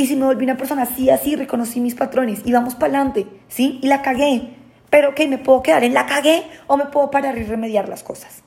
Y 0.00 0.06
si 0.06 0.14
me 0.14 0.26
volví 0.26 0.44
una 0.44 0.56
persona 0.56 0.82
así, 0.82 1.10
así, 1.10 1.34
reconocí 1.34 1.80
mis 1.80 1.96
patrones 1.96 2.42
y 2.44 2.52
vamos 2.52 2.76
para 2.76 2.86
adelante, 2.86 3.26
¿sí? 3.48 3.80
Y 3.82 3.88
la 3.88 4.00
cagué. 4.00 4.54
Pero 4.90 5.12
que 5.16 5.26
me 5.26 5.38
puedo 5.38 5.60
quedar 5.60 5.82
en 5.82 5.92
la 5.92 6.06
cagué 6.06 6.44
o 6.68 6.76
me 6.76 6.86
puedo 6.86 7.10
parar 7.10 7.36
y 7.36 7.42
remediar 7.42 7.88
las 7.88 8.04
cosas. 8.04 8.44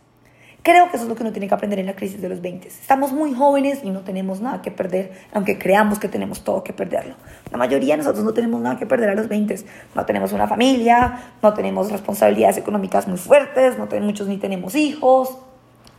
Creo 0.63 0.89
que 0.89 0.95
eso 0.95 1.03
es 1.03 1.09
lo 1.09 1.15
que 1.15 1.23
uno 1.23 1.33
tiene 1.33 1.49
que 1.49 1.53
aprender 1.53 1.77
en 1.79 1.87
la 1.87 1.95
crisis 1.95 2.21
de 2.21 2.29
los 2.29 2.39
20. 2.39 2.69
Estamos 2.69 3.11
muy 3.11 3.33
jóvenes 3.33 3.79
y 3.83 3.89
no 3.89 3.99
tenemos 3.99 4.39
nada 4.39 4.61
que 4.61 4.71
perder, 4.71 5.11
aunque 5.33 5.57
creamos 5.57 5.99
que 5.99 6.07
tenemos 6.07 6.45
todo 6.45 6.63
que 6.63 6.71
perderlo. 6.71 7.15
La 7.51 7.57
mayoría 7.57 7.95
de 7.95 7.97
nosotros 7.97 8.23
no 8.23 8.33
tenemos 8.33 8.61
nada 8.61 8.77
que 8.77 8.85
perder 8.85 9.09
a 9.09 9.15
los 9.15 9.27
20. 9.27 9.55
No 9.93 10.05
tenemos 10.05 10.31
una 10.31 10.47
familia, 10.47 11.33
no 11.43 11.53
tenemos 11.53 11.91
responsabilidades 11.91 12.59
económicas 12.59 13.09
muy 13.09 13.17
fuertes, 13.17 13.77
no 13.77 13.89
tenemos, 13.89 14.07
muchos 14.07 14.27
ni 14.29 14.37
tenemos 14.37 14.73
hijos. 14.75 15.37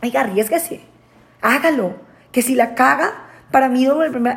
Oiga, 0.01 0.21
arriesguese, 0.21 0.79
hágalo. 1.41 1.93
Que 2.31 2.41
si 2.41 2.55
la 2.55 2.73
caga, 2.73 3.11
para 3.53 3.69
mí 3.69 3.85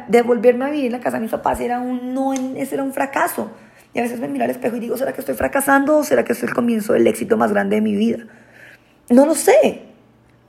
devolverme, 0.08 0.64
a 0.66 0.68
vivir 0.68 0.86
en 0.86 0.92
la 0.92 1.00
casa 1.00 1.16
de 1.16 1.22
mis 1.22 1.30
papás 1.30 1.58
era 1.60 1.80
un, 1.80 2.12
no, 2.12 2.34
ese 2.34 2.74
era 2.74 2.84
un 2.84 2.92
fracaso. 2.92 3.50
Y 3.94 3.98
a 3.98 4.02
veces 4.02 4.20
me 4.20 4.28
miro 4.28 4.44
al 4.44 4.50
espejo 4.50 4.76
y 4.76 4.80
digo, 4.80 4.98
¿será 4.98 5.14
que 5.14 5.20
estoy 5.20 5.34
fracasando 5.34 5.96
o 5.96 6.04
será 6.04 6.22
que 6.22 6.34
es 6.34 6.42
el 6.42 6.52
comienzo 6.52 6.92
del 6.92 7.06
éxito 7.06 7.38
más 7.38 7.50
grande 7.50 7.76
de 7.76 7.80
mi 7.80 7.96
vida? 7.96 8.26
No 9.08 9.24
lo 9.24 9.34
sé. 9.34 9.84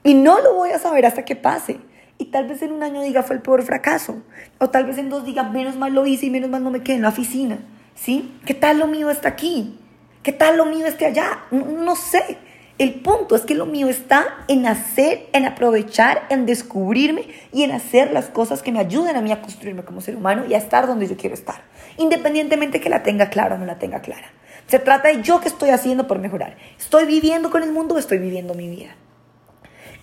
Y 0.03 0.15
no 0.15 0.41
lo 0.41 0.53
voy 0.53 0.71
a 0.71 0.79
saber 0.79 1.05
hasta 1.05 1.23
que 1.23 1.37
pase. 1.37 1.79
Y 2.17 2.25
tal 2.25 2.49
vez 2.49 2.61
en 2.61 2.73
un 2.73 2.83
año 2.83 3.01
diga 3.01 3.23
fue 3.23 3.37
el 3.37 3.41
peor 3.41 3.63
fracaso. 3.63 4.21
O 4.59 4.69
tal 4.69 4.85
vez 4.85 4.97
en 4.97 5.09
dos 5.09 5.23
diga 5.23 5.43
menos 5.43 5.77
mal 5.77 5.93
lo 5.93 6.05
hice 6.05 6.25
y 6.25 6.29
menos 6.29 6.49
mal 6.49 6.61
no 6.61 6.69
me 6.69 6.83
quedé 6.83 6.97
en 6.97 7.03
la 7.03 7.09
oficina. 7.09 7.59
¿Sí? 7.95 8.37
¿Qué 8.45 8.53
tal 8.53 8.79
lo 8.79 8.87
mío 8.87 9.09
está 9.09 9.29
aquí? 9.29 9.79
¿Qué 10.23 10.33
tal 10.33 10.57
lo 10.57 10.65
mío 10.65 10.87
esté 10.87 11.05
allá? 11.05 11.45
No, 11.51 11.95
sé. 11.95 12.37
El 12.77 12.93
punto 12.93 13.35
es 13.35 13.41
que 13.41 13.55
lo 13.55 13.65
mío 13.65 13.87
está 13.87 14.45
en 14.47 14.67
hacer, 14.67 15.29
en 15.33 15.45
aprovechar, 15.45 16.27
en 16.29 16.45
descubrirme 16.45 17.25
y 17.51 17.63
en 17.63 17.71
hacer 17.71 18.11
las 18.11 18.27
cosas 18.27 18.61
que 18.61 18.71
me 18.71 18.79
ayuden 18.79 19.15
a 19.15 19.21
mí 19.21 19.31
a 19.31 19.41
construirme 19.41 19.83
como 19.83 19.99
ser 19.99 20.15
humano 20.15 20.45
y 20.47 20.53
a 20.53 20.59
estar 20.59 20.85
donde 20.85 21.07
yo 21.07 21.17
quiero 21.17 21.33
estar. 21.33 21.63
Independientemente 21.97 22.79
que 22.79 22.89
la 22.89 23.01
tenga 23.01 23.31
clara 23.31 23.55
o 23.55 23.57
no 23.57 23.65
la 23.65 23.79
tenga 23.79 24.01
clara. 24.01 24.27
Se 24.67 24.77
trata 24.77 25.07
de 25.07 25.23
yo 25.23 25.39
qué 25.41 25.47
estoy 25.47 25.71
haciendo 25.71 26.05
por 26.05 26.19
mejorar. 26.19 26.55
¿Estoy 26.77 27.05
viviendo 27.05 27.49
con 27.49 27.63
el 27.63 27.71
mundo 27.71 27.95
o 27.95 27.97
estoy 27.97 28.19
viviendo 28.19 28.53
mi 28.53 28.69
vida? 28.69 28.95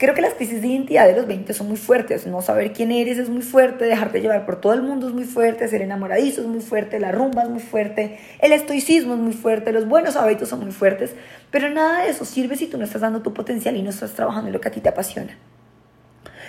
Creo 0.05 0.15
que 0.15 0.21
las 0.21 0.35
crisis 0.35 0.61
de 0.61 0.69
identidad 0.69 1.07
de 1.07 1.17
los 1.17 1.27
20 1.27 1.55
son 1.55 1.67
muy 1.67 1.79
fuertes. 1.79 2.27
No 2.27 2.43
saber 2.43 2.75
quién 2.75 2.93
eres 2.93 3.17
es 3.17 3.31
muy 3.31 3.41
fuerte, 3.41 3.87
dejarte 3.87 4.21
llevar 4.21 4.45
por 4.45 4.61
todo 4.61 4.75
el 4.75 4.83
mundo 4.83 5.09
es 5.09 5.15
muy 5.15 5.25
fuerte, 5.25 5.67
ser 5.67 5.81
enamoradizo 5.81 6.43
es 6.43 6.47
muy 6.47 6.61
fuerte, 6.61 7.01
la 7.01 7.11
rumba 7.11 7.45
es 7.45 7.49
muy 7.49 7.63
fuerte, 7.63 8.19
el 8.41 8.53
estoicismo 8.53 9.15
es 9.15 9.21
muy 9.21 9.33
fuerte, 9.33 9.73
los 9.73 9.89
buenos 9.89 10.17
hábitos 10.17 10.51
son 10.51 10.61
muy 10.61 10.73
fuertes, 10.73 11.15
pero 11.51 11.71
nada 11.71 12.03
de 12.03 12.11
eso 12.11 12.27
sirve 12.27 12.55
si 12.57 12.67
tú 12.67 12.77
no 12.77 12.85
estás 12.85 13.01
dando 13.01 13.23
tu 13.23 13.33
potencial 13.33 13.79
y 13.79 13.83
no 13.83 13.89
estás 13.89 14.13
trabajando 14.13 14.49
en 14.49 14.53
lo 14.53 14.61
que 14.61 14.69
a 14.69 14.73
ti 14.73 14.83
te 14.83 14.91
apasiona. 14.91 15.39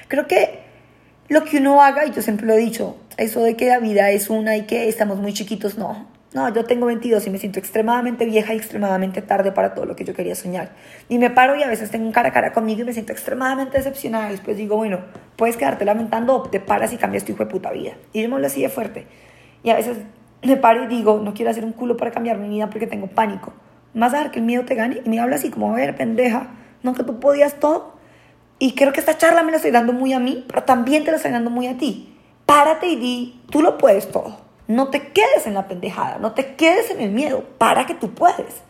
Creo 0.09 0.27
que 0.27 0.59
lo 1.29 1.45
que 1.45 1.59
uno 1.59 1.81
haga, 1.81 2.05
y 2.05 2.11
yo 2.11 2.21
siempre 2.21 2.45
lo 2.47 2.55
he 2.55 2.57
dicho, 2.57 2.97
eso 3.15 3.41
de 3.41 3.55
que 3.55 3.69
la 3.69 3.79
vida 3.79 4.11
es 4.11 4.29
una 4.29 4.57
y 4.57 4.63
que 4.63 4.89
estamos 4.89 5.17
muy 5.19 5.31
chiquitos, 5.31 5.77
no. 5.77 6.14
No, 6.35 6.53
yo 6.53 6.65
tengo 6.65 6.87
22 6.87 7.25
y 7.27 7.29
me 7.29 7.37
siento 7.37 7.59
extremadamente 7.59 8.25
vieja 8.25 8.53
y 8.53 8.57
extremadamente 8.57 9.21
tarde 9.21 9.53
para 9.53 9.73
todo 9.73 9.85
lo 9.85 9.95
que 9.95 10.03
yo 10.03 10.13
quería 10.13 10.35
soñar. 10.35 10.71
Y 11.07 11.17
me 11.17 11.29
paro 11.29 11.55
y 11.55 11.63
a 11.63 11.67
veces 11.69 11.91
tengo 11.91 12.05
un 12.05 12.11
cara 12.11 12.27
a 12.27 12.33
cara 12.33 12.51
conmigo 12.51 12.81
y 12.81 12.83
me 12.83 12.91
siento 12.91 13.13
extremadamente 13.13 13.77
decepcionada. 13.77 14.27
Y 14.27 14.31
después 14.31 14.57
digo, 14.57 14.75
bueno, 14.75 14.99
puedes 15.37 15.55
quedarte 15.55 15.85
lamentando 15.85 16.35
o 16.35 16.41
te 16.49 16.59
paras 16.59 16.91
y 16.91 16.97
cambias 16.97 17.23
tu 17.23 17.31
hijo 17.31 17.45
de 17.45 17.49
puta 17.49 17.71
vida. 17.71 17.93
Y 18.11 18.21
yo 18.21 18.27
me 18.27 18.37
lo 18.37 18.47
así 18.47 18.61
de 18.61 18.67
fuerte. 18.67 19.07
Y 19.63 19.69
a 19.69 19.75
veces 19.75 19.99
me 20.43 20.57
paro 20.57 20.83
y 20.83 20.87
digo, 20.87 21.21
no 21.23 21.33
quiero 21.33 21.51
hacer 21.51 21.63
un 21.63 21.71
culo 21.71 21.95
para 21.95 22.11
cambiar 22.11 22.37
mi 22.37 22.49
vida 22.49 22.69
porque 22.69 22.85
tengo 22.85 23.07
pánico. 23.07 23.53
Más 23.93 24.13
a 24.13 24.17
dar 24.17 24.31
que 24.31 24.39
el 24.39 24.45
miedo 24.45 24.65
te 24.65 24.75
gane. 24.75 25.03
Y 25.05 25.09
me 25.09 25.21
habla 25.21 25.37
así 25.37 25.49
como, 25.49 25.71
a 25.71 25.75
ver, 25.77 25.95
pendeja, 25.95 26.49
no 26.83 26.95
que 26.95 27.03
tú 27.05 27.17
podías 27.21 27.61
todo. 27.61 27.93
Y 28.59 28.75
creo 28.75 28.91
que 28.91 28.99
esta 28.99 29.17
charla 29.17 29.41
me 29.41 29.51
la 29.51 29.57
estoy 29.57 29.71
dando 29.71 29.93
muy 29.93 30.11
a 30.11 30.19
mí, 30.19 30.43
pero 30.49 30.63
también 30.63 31.05
te 31.05 31.11
la 31.11 31.15
estoy 31.15 31.31
dando 31.31 31.49
muy 31.49 31.67
a 31.67 31.77
ti. 31.77 32.13
Párate 32.45 32.87
y 32.87 32.97
di, 32.97 33.41
tú 33.49 33.61
lo 33.61 33.77
puedes 33.77 34.11
todo. 34.11 34.43
No 34.67 34.89
te 34.89 35.09
quedes 35.09 35.45
en 35.45 35.53
la 35.53 35.67
pendejada, 35.67 36.17
no 36.17 36.33
te 36.33 36.55
quedes 36.55 36.89
en 36.91 37.01
el 37.01 37.11
miedo, 37.11 37.43
para 37.57 37.85
que 37.85 37.93
tú 37.93 38.13
puedes. 38.13 38.63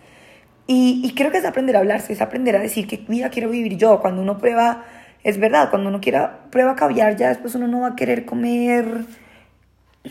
Y, 0.68 1.14
creo 1.16 1.32
que 1.32 1.38
es 1.38 1.46
aprender 1.46 1.76
a 1.76 1.80
hablarse, 1.80 2.12
es 2.12 2.22
aprender 2.22 2.56
a 2.56 2.60
decir 2.60 2.88
qué 2.88 2.98
vida 2.98 3.30
quiero 3.30 3.50
vivir 3.50 3.78
yo. 3.78 4.00
Cuando 4.00 4.22
uno 4.22 4.38
prueba, 4.40 4.84
es 5.24 5.40
verdad, 5.40 5.70
cuando 5.70 5.90
uno 5.90 6.02
quiera, 6.02 6.46
prueba 6.50 6.76
caviar, 6.76 7.16
ya 7.16 7.30
después 7.30 7.54
uno 7.56 7.68
no 7.68 7.82
va 7.82 7.90
a 7.90 7.96
querer 7.96 8.26
comer 8.26 9.06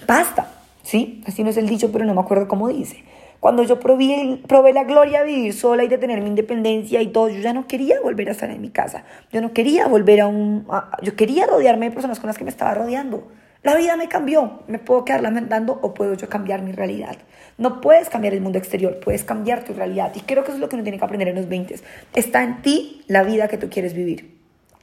pasta, 0.07 0.49
¿sí? 0.83 1.23
Así 1.27 1.42
no 1.42 1.51
es 1.51 1.57
el 1.57 1.68
dicho, 1.68 1.90
pero 1.92 2.05
no 2.05 2.14
me 2.14 2.20
acuerdo 2.20 2.47
cómo 2.47 2.68
dice. 2.68 3.05
Cuando 3.40 3.62
yo 3.64 3.79
probé 3.79 4.73
la 4.73 4.85
gloria 4.85 5.20
de 5.20 5.27
vivir 5.27 5.53
sola 5.53 5.85
y 5.85 5.88
de 5.88 5.99
tener 5.99 6.23
mi 6.23 6.29
independencia 6.29 7.03
y 7.03 7.09
todo, 7.09 7.29
yo 7.29 7.40
ya 7.40 7.53
no 7.53 7.66
quería 7.66 8.01
volver 8.01 8.29
a 8.29 8.33
estar 8.33 8.49
en 8.49 8.61
mi 8.62 8.70
casa. 8.70 9.05
Yo 9.33 9.42
no 9.42 9.53
quería 9.53 9.87
volver 9.87 10.23
a 10.23 10.29
un... 10.29 10.66
yo 11.03 11.14
quería 11.14 11.47
rodearme 11.47 11.90
de 11.90 11.92
personas 11.92 12.20
con 12.20 12.29
las 12.29 12.38
que 12.38 12.44
me 12.44 12.51
estaba 12.51 12.73
rodeando. 12.73 13.29
La 13.64 13.74
vida 13.77 13.96
me 13.96 14.09
cambió, 14.09 14.62
me 14.68 14.79
puedo 14.79 15.07
quedar 15.07 15.22
lamentando 15.22 15.79
o 15.81 15.94
puedo 15.94 16.12
yo 16.12 16.29
cambiar 16.29 16.61
mi 16.61 16.72
realidad. 16.72 17.16
No 17.57 17.81
puedes 17.81 18.11
cambiar 18.11 18.35
el 18.35 18.42
mundo 18.42 18.59
exterior, 18.59 19.00
puedes 19.00 19.24
cambiar 19.24 19.64
tu 19.64 19.72
realidad. 19.72 20.12
Y 20.14 20.20
creo 20.20 20.44
que 20.44 20.50
eso 20.50 20.57
es 20.57 20.61
lo 20.61 20.68
que 20.68 20.77
uno 20.77 20.83
tiene 20.83 20.98
que 20.98 21.05
aprender 21.05 21.29
en 21.29 21.37
los 21.37 21.48
20. 21.48 21.81
Está 22.14 22.42
en 22.42 22.61
ti 22.61 23.03
la 23.09 23.22
vida 23.22 23.48
que 23.48 23.57
tú 23.57 23.70
quieres 23.70 23.94
vivir. 23.94 24.38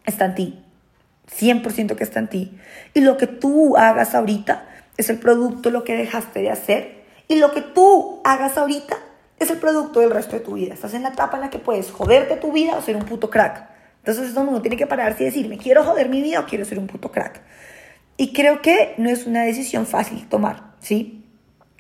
Está 0.07 0.25
en 0.25 0.33
ti. 0.33 0.65
100% 1.39 1.95
que 1.95 2.03
está 2.03 2.19
en 2.19 2.27
ti. 2.27 2.57
Y 2.95 3.01
lo 3.01 3.17
que 3.17 3.27
tú 3.27 3.77
hagas 3.77 4.15
ahorita 4.15 4.67
es 4.97 5.11
el 5.11 5.19
producto 5.19 5.69
de 5.69 5.73
lo 5.73 5.83
que 5.83 5.95
dejaste 5.95 6.41
de 6.41 6.49
hacer. 6.49 7.03
Y 7.27 7.35
lo 7.35 7.51
que 7.51 7.61
tú 7.61 8.19
hagas 8.23 8.57
ahorita 8.57 8.97
es 9.37 9.51
el 9.51 9.57
producto 9.57 9.99
del 9.99 10.09
resto 10.09 10.35
de 10.35 10.39
tu 10.39 10.53
vida. 10.55 10.73
Estás 10.73 10.95
en 10.95 11.03
la 11.03 11.09
etapa 11.09 11.37
en 11.37 11.41
la 11.41 11.49
que 11.51 11.59
puedes 11.59 11.91
joderte 11.91 12.35
tu 12.37 12.51
vida 12.51 12.75
o 12.75 12.81
ser 12.81 12.95
un 12.95 13.05
puto 13.05 13.29
crack. 13.29 13.63
Entonces 13.99 14.29
es 14.29 14.33
donde 14.33 14.53
uno 14.53 14.61
tiene 14.63 14.75
que 14.75 14.87
pararse 14.87 15.21
y 15.21 15.25
decir, 15.27 15.47
¿me 15.47 15.59
quiero 15.59 15.83
joder 15.83 16.09
mi 16.09 16.23
vida 16.23 16.39
o 16.39 16.47
quiero 16.47 16.65
ser 16.65 16.79
un 16.79 16.87
puto 16.87 17.11
crack? 17.11 17.41
Y 18.17 18.33
creo 18.33 18.61
que 18.61 18.93
no 18.97 19.09
es 19.09 19.25
una 19.25 19.43
decisión 19.43 19.85
fácil 19.85 20.27
tomar, 20.27 20.73
¿sí? 20.79 21.23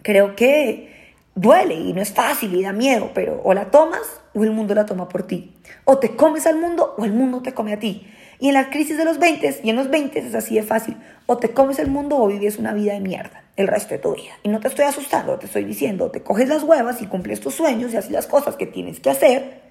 Creo 0.01 0.35
que 0.35 0.91
duele 1.35 1.75
y 1.75 1.93
no 1.93 2.01
es 2.01 2.11
fácil 2.11 2.55
y 2.55 2.63
da 2.63 2.73
miedo, 2.73 3.11
pero 3.13 3.41
o 3.43 3.53
la 3.53 3.71
tomas 3.71 4.21
o 4.33 4.43
el 4.43 4.51
mundo 4.51 4.73
la 4.73 4.85
toma 4.85 5.07
por 5.07 5.23
ti. 5.23 5.53
O 5.85 5.99
te 5.99 6.15
comes 6.15 6.47
al 6.47 6.57
mundo 6.57 6.95
o 6.97 7.05
el 7.05 7.13
mundo 7.13 7.41
te 7.41 7.53
come 7.53 7.73
a 7.73 7.79
ti. 7.79 8.07
Y 8.39 8.47
en 8.47 8.55
la 8.55 8.69
crisis 8.71 8.97
de 8.97 9.05
los 9.05 9.19
20 9.19 9.61
y 9.63 9.69
en 9.69 9.75
los 9.75 9.89
20 9.89 10.17
es 10.19 10.33
así 10.33 10.55
de 10.55 10.63
fácil. 10.63 10.97
O 11.27 11.37
te 11.37 11.51
comes 11.51 11.77
el 11.77 11.89
mundo 11.89 12.17
o 12.17 12.27
vives 12.27 12.57
una 12.57 12.73
vida 12.73 12.93
de 12.93 12.99
mierda 12.99 13.43
el 13.55 13.67
resto 13.67 13.93
de 13.93 13.99
tu 13.99 14.15
vida. 14.15 14.31
Y 14.43 14.49
no 14.49 14.59
te 14.59 14.67
estoy 14.67 14.85
asustando, 14.85 15.37
te 15.37 15.45
estoy 15.45 15.63
diciendo, 15.63 16.09
te 16.11 16.21
coges 16.21 16.49
las 16.49 16.63
huevas 16.63 17.01
y 17.01 17.07
cumples 17.07 17.39
tus 17.39 17.55
sueños 17.55 17.93
y 17.93 17.97
haces 17.97 18.11
las 18.11 18.27
cosas 18.27 18.55
que 18.55 18.65
tienes 18.65 18.99
que 18.99 19.09
hacer. 19.09 19.61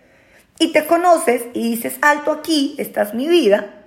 Y 0.59 0.73
te 0.73 0.87
conoces 0.87 1.45
y 1.55 1.71
dices, 1.71 1.97
alto 2.03 2.31
aquí, 2.31 2.75
esta 2.79 3.03
es 3.03 3.15
mi 3.15 3.29
vida, 3.29 3.85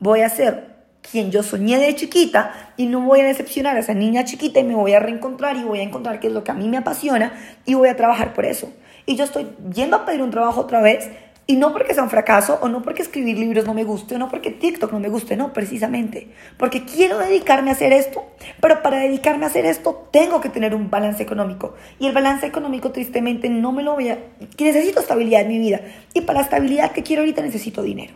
voy 0.00 0.20
a 0.20 0.26
hacer 0.26 0.75
quien 1.10 1.30
yo 1.30 1.42
soñé 1.42 1.78
de 1.78 1.94
chiquita 1.94 2.72
y 2.76 2.86
no 2.86 3.00
voy 3.00 3.20
a 3.20 3.24
decepcionar 3.24 3.76
a 3.76 3.80
esa 3.80 3.94
niña 3.94 4.24
chiquita 4.24 4.60
y 4.60 4.64
me 4.64 4.74
voy 4.74 4.92
a 4.92 5.00
reencontrar 5.00 5.56
y 5.56 5.64
voy 5.64 5.80
a 5.80 5.82
encontrar 5.82 6.20
qué 6.20 6.28
es 6.28 6.32
lo 6.32 6.44
que 6.44 6.50
a 6.50 6.54
mí 6.54 6.68
me 6.68 6.78
apasiona 6.78 7.32
y 7.64 7.74
voy 7.74 7.88
a 7.88 7.96
trabajar 7.96 8.34
por 8.34 8.44
eso. 8.44 8.72
Y 9.06 9.16
yo 9.16 9.24
estoy 9.24 9.46
yendo 9.74 9.96
a 9.96 10.04
pedir 10.04 10.22
un 10.22 10.30
trabajo 10.30 10.60
otra 10.60 10.80
vez 10.80 11.08
y 11.48 11.54
no 11.54 11.72
porque 11.72 11.94
sea 11.94 12.02
un 12.02 12.10
fracaso 12.10 12.58
o 12.60 12.68
no 12.68 12.82
porque 12.82 13.02
escribir 13.02 13.38
libros 13.38 13.66
no 13.66 13.72
me 13.72 13.84
guste 13.84 14.16
o 14.16 14.18
no 14.18 14.28
porque 14.28 14.50
TikTok 14.50 14.92
no 14.92 14.98
me 14.98 15.08
guste, 15.08 15.36
no, 15.36 15.52
precisamente. 15.52 16.28
Porque 16.56 16.84
quiero 16.84 17.18
dedicarme 17.18 17.70
a 17.70 17.74
hacer 17.74 17.92
esto, 17.92 18.26
pero 18.60 18.82
para 18.82 18.98
dedicarme 18.98 19.44
a 19.44 19.48
hacer 19.48 19.64
esto 19.64 20.08
tengo 20.10 20.40
que 20.40 20.48
tener 20.48 20.74
un 20.74 20.90
balance 20.90 21.22
económico. 21.22 21.74
Y 22.00 22.08
el 22.08 22.12
balance 22.12 22.46
económico 22.46 22.90
tristemente 22.90 23.48
no 23.48 23.70
me 23.70 23.84
lo 23.84 23.94
voy 23.94 24.08
a... 24.08 24.18
necesito 24.58 24.98
estabilidad 24.98 25.42
en 25.42 25.48
mi 25.48 25.58
vida. 25.58 25.80
Y 26.14 26.22
para 26.22 26.40
la 26.40 26.44
estabilidad 26.44 26.90
que 26.90 27.04
quiero 27.04 27.22
ahorita 27.22 27.42
necesito 27.42 27.82
dinero. 27.82 28.14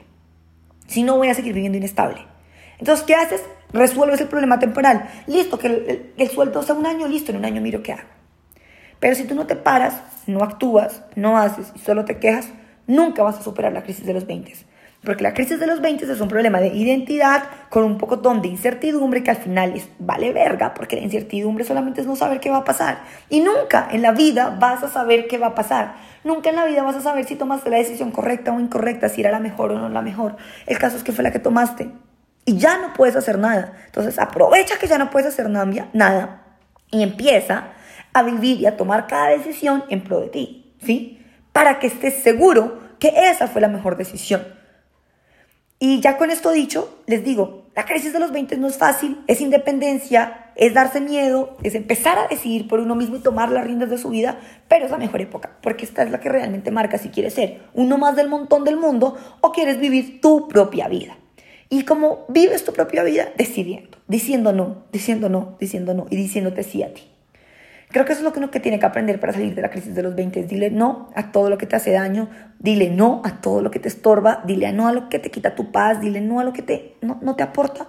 Si 0.89 1.05
no 1.05 1.17
voy 1.17 1.29
a 1.29 1.35
seguir 1.35 1.53
viviendo 1.53 1.79
inestable. 1.79 2.27
Entonces, 2.81 3.05
¿qué 3.07 3.15
haces? 3.15 3.43
Resuelves 3.73 4.21
el 4.21 4.29
problema 4.29 4.59
temporal. 4.59 5.09
Listo, 5.27 5.59
que 5.59 6.13
el, 6.17 6.31
sueldo 6.31 6.63
sea 6.63 6.75
un 6.75 6.87
año, 6.87 7.07
listo, 7.07 7.31
en 7.31 7.39
un 7.39 7.45
año 7.45 7.61
miro 7.61 7.83
qué 7.83 7.93
hago. 7.93 8.09
Pero 8.99 9.15
si 9.15 9.25
tú 9.25 9.35
no 9.35 9.47
te 9.47 9.55
paras, 9.55 9.95
no 10.27 10.43
actúas, 10.43 11.03
no 11.15 11.39
haces 11.39 11.73
y 11.75 11.79
solo 11.79 12.05
te 12.05 12.19
quejas, 12.19 12.49
nunca 12.87 13.23
vas 13.23 13.39
a 13.39 13.43
superar 13.43 13.73
la 13.73 13.83
crisis 13.83 14.05
de 14.05 14.15
los 14.15 14.27
20. 14.27 14.53
Porque 15.05 15.23
la 15.23 15.33
crisis 15.33 15.59
de 15.59 15.67
los 15.67 15.81
20 15.81 16.05
es 16.05 16.21
un 16.21 16.29
problema 16.29 16.61
de 16.61 16.69
identidad 16.69 17.45
con 17.71 17.85
un 17.85 17.97
poco 17.97 18.17
de 18.17 18.49
incertidumbre 18.49 19.23
que 19.23 19.31
al 19.31 19.39
final 19.39 19.75
es 19.75 19.89
vale 19.99 20.33
verga, 20.33 20.75
porque 20.75 20.97
la 20.97 21.03
incertidumbre 21.03 21.65
solamente 21.65 22.03
es 22.03 22.07
no 22.07 22.17
saber 22.17 22.41
qué 22.41 22.51
va 22.51 22.59
a 22.59 22.65
pasar. 22.65 23.03
Y 23.31 23.41
nunca 23.41 23.89
en 23.91 24.03
la 24.03 24.13
vida 24.13 24.57
vas 24.61 24.83
a 24.83 24.89
saber 24.89 25.27
qué 25.27 25.39
va 25.39 25.49
a 25.49 25.55
pasar. 25.55 25.95
Nunca 26.23 26.51
en 26.51 26.57
la 26.57 26.67
vida 26.67 26.83
vas 26.83 26.97
a 26.97 27.01
saber 27.01 27.25
si 27.25 27.37
tomaste 27.37 27.71
la 27.71 27.79
decisión 27.79 28.11
correcta 28.11 28.53
o 28.53 28.61
incorrecta, 28.61 29.09
si 29.09 29.23
era 29.23 29.31
la 29.31 29.41
mejor 29.41 29.73
o 29.73 29.79
no 29.79 29.89
la 29.89 30.03
mejor. 30.03 30.37
El 30.67 30.79
caso 30.79 30.99
es 30.99 31.03
que 31.03 31.13
fue 31.13 31.25
la 31.25 31.31
que 31.31 31.39
tomaste 31.39 31.91
y 32.45 32.59
ya 32.59 32.79
no 32.79 32.93
puedes 32.93 33.17
hacer 33.17 33.39
nada. 33.39 33.75
Entonces 33.87 34.19
aprovecha 34.19 34.79
que 34.79 34.87
ya 34.87 34.99
no 34.99 35.11
puedes 35.11 35.29
hacer 35.29 35.49
nada 35.49 36.43
y 36.91 37.03
empieza 37.03 37.69
a 38.13 38.23
vivir 38.23 38.61
y 38.61 38.67
a 38.67 38.77
tomar 38.77 39.07
cada 39.07 39.29
decisión 39.29 39.85
en 39.89 40.03
pro 40.03 40.21
de 40.21 40.29
ti, 40.29 40.75
¿sí? 40.83 41.25
Para 41.53 41.79
que 41.79 41.87
estés 41.87 42.23
seguro 42.23 42.81
que 42.99 43.13
esa 43.31 43.47
fue 43.47 43.61
la 43.61 43.69
mejor 43.69 43.97
decisión. 43.97 44.47
Y 45.79 46.01
ya 46.01 46.19
con 46.19 46.31
esto 46.31 46.51
dicho, 46.51 47.03
les 47.07 47.25
digo, 47.25 47.65
la 47.75 47.87
crisis 47.87 48.13
de 48.13 48.19
los 48.19 48.33
20 48.33 48.59
no 48.59 48.67
es 48.67 48.77
fácil, 48.77 49.23
es 49.27 49.41
independencia, 49.41 50.53
es 50.55 50.75
darse 50.75 51.01
miedo, 51.01 51.57
es 51.63 51.75
empezar 51.75 52.19
a 52.19 52.27
decidir 52.29 52.69
por 52.69 52.81
uno 52.81 52.95
mismo 52.95 53.17
y 53.17 53.21
tomar 53.21 53.51
las 53.51 53.65
riendas 53.65 53.89
de 53.89 53.97
su 53.97 54.11
vida, 54.11 54.39
pero 54.69 54.85
es 54.85 54.91
la 54.91 54.99
mejor 54.99 55.23
época, 55.23 55.57
porque 55.63 55.87
esta 55.87 56.03
es 56.03 56.11
la 56.11 56.21
que 56.21 56.29
realmente 56.29 56.71
marca 56.71 56.99
si 56.99 57.09
quieres 57.09 57.33
ser 57.33 57.63
uno 57.73 57.97
más 57.97 58.15
del 58.15 58.29
montón 58.29 58.65
del 58.65 58.77
mundo 58.77 59.17
o 59.41 59.53
quieres 59.53 59.79
vivir 59.79 60.21
tu 60.21 60.49
propia 60.49 60.87
vida. 60.89 61.17
Y 61.71 61.85
como 61.85 62.25
vives 62.29 62.65
tu 62.65 62.73
propia 62.73 63.05
vida 63.05 63.29
decidiendo, 63.39 63.97
diciendo 64.09 64.53
no, 64.53 64.85
diciendo 64.93 65.29
no, 65.29 65.57
diciendo 65.61 65.95
no 65.95 66.07
y 66.11 66.17
diciéndote 66.17 66.65
sí 66.65 66.83
a 66.83 66.93
ti. 66.93 67.05
Creo 67.89 68.05
que 68.05 68.13
eso 68.13 68.21
es 68.21 68.25
lo 68.25 68.33
que 68.33 68.39
uno 68.41 68.51
que 68.51 68.61
tiene 68.61 68.79
que 68.79 68.87
aprender 68.87 69.19
para 69.19 69.33
salir 69.33 69.55
de 69.55 69.63
la 69.63 69.71
crisis 69.71 69.95
de 69.95 70.03
los 70.03 70.15
20. 70.15 70.45
Dile 70.45 70.71
no 70.71 71.11
a 71.15 71.33
todo 71.33 71.49
lo 71.49 71.59
que 71.59 71.67
te 71.67 71.77
hace 71.77 71.93
daño, 71.93 72.29
dile 72.59 72.91
no 72.91 73.23
a 73.25 73.41
todo 73.41 73.63
lo 73.63 73.71
que 73.71 73.79
te 73.79 73.89
estorba, 73.89 74.43
dile 74.47 74.73
no 74.73 74.89
a 74.89 74.93
lo 74.93 75.09
que 75.09 75.19
te 75.19 75.31
quita 75.31 75.55
tu 75.55 75.73
paz, 75.73 76.01
dile 76.01 76.21
no 76.21 76.41
a 76.41 76.45
lo 76.45 76.53
que 76.53 76.63
te, 76.63 76.97
no, 77.03 77.19
no 77.23 77.35
te 77.35 77.43
aporta 77.43 77.87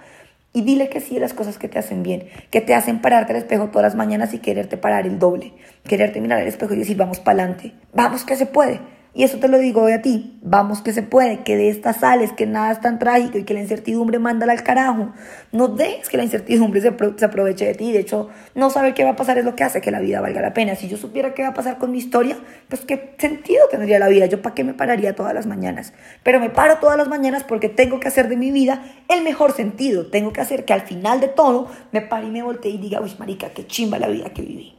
y 0.53 0.61
dile 0.61 0.89
que 0.89 1.01
sí 1.01 1.17
a 1.17 1.19
las 1.19 1.33
cosas 1.33 1.57
que 1.57 1.67
te 1.67 1.79
hacen 1.79 2.03
bien, 2.03 2.27
que 2.49 2.61
te 2.61 2.75
hacen 2.75 2.99
pararte 2.99 3.33
al 3.33 3.39
espejo 3.39 3.69
todas 3.69 3.83
las 3.83 3.95
mañanas 3.95 4.33
y 4.33 4.39
quererte 4.39 4.77
parar 4.77 5.07
el 5.07 5.17
doble, 5.17 5.53
quererte 5.87 6.19
mirar 6.21 6.39
al 6.39 6.47
espejo 6.47 6.73
y 6.73 6.77
decir 6.77 6.97
vamos 6.97 7.19
para 7.19 7.43
adelante, 7.43 7.73
vamos 7.93 8.25
que 8.25 8.35
se 8.35 8.45
puede. 8.45 8.79
Y 9.13 9.23
eso 9.23 9.39
te 9.39 9.49
lo 9.49 9.57
digo 9.59 9.81
hoy 9.81 9.91
a 9.91 10.01
ti. 10.01 10.39
Vamos 10.41 10.81
que 10.81 10.93
se 10.93 11.03
puede, 11.03 11.43
que 11.43 11.57
de 11.57 11.67
estas 11.67 11.97
sales, 11.97 12.31
que 12.31 12.45
nada 12.45 12.71
es 12.71 12.79
tan 12.79 12.97
trágico 12.97 13.37
y 13.37 13.43
que 13.43 13.53
la 13.53 13.59
incertidumbre 13.59 14.19
manda 14.19 14.49
al 14.49 14.63
carajo. 14.63 15.11
No 15.51 15.67
dejes 15.67 16.07
que 16.07 16.15
la 16.15 16.23
incertidumbre 16.23 16.79
se, 16.79 16.93
se, 17.17 17.25
aproveche 17.25 17.65
de 17.65 17.73
ti. 17.73 17.91
De 17.91 17.99
hecho, 17.99 18.29
no 18.55 18.69
saber 18.69 18.93
qué 18.93 19.03
va 19.03 19.11
a 19.11 19.15
pasar 19.17 19.37
es 19.37 19.43
lo 19.43 19.53
que 19.53 19.65
hace 19.65 19.81
que 19.81 19.91
la 19.91 19.99
vida 19.99 20.21
valga 20.21 20.41
la 20.41 20.53
pena. 20.53 20.75
Si 20.75 20.87
yo 20.87 20.95
supiera 20.95 21.33
qué 21.33 21.41
va 21.41 21.49
a 21.49 21.53
pasar 21.53 21.77
con 21.77 21.91
mi 21.91 21.97
historia, 21.97 22.37
pues 22.69 22.85
qué 22.85 23.15
sentido 23.17 23.65
tendría 23.69 23.99
la 23.99 24.07
vida. 24.07 24.27
Yo 24.27 24.41
para 24.41 24.55
qué 24.55 24.63
me 24.63 24.73
pararía 24.73 25.13
todas 25.13 25.33
las 25.33 25.45
mañanas. 25.45 25.91
Pero 26.23 26.39
me 26.39 26.49
paro 26.49 26.77
todas 26.77 26.97
las 26.97 27.09
mañanas 27.09 27.43
porque 27.43 27.67
tengo 27.67 27.99
que 27.99 28.07
hacer 28.07 28.29
de 28.29 28.37
mi 28.37 28.51
vida 28.51 28.81
el 29.09 29.23
mejor 29.23 29.51
sentido. 29.51 30.07
Tengo 30.07 30.31
que 30.31 30.39
hacer 30.39 30.63
que 30.63 30.71
al 30.71 30.81
final 30.81 31.19
de 31.19 31.27
todo 31.27 31.67
me 31.91 31.99
pare 31.99 32.27
y 32.27 32.31
me 32.31 32.43
voltee 32.43 32.71
y 32.71 32.77
diga, 32.77 33.01
uy, 33.01 33.11
marica, 33.19 33.49
qué 33.49 33.67
chimba 33.67 33.99
la 33.99 34.07
vida 34.07 34.29
que 34.29 34.41
viví. 34.41 34.73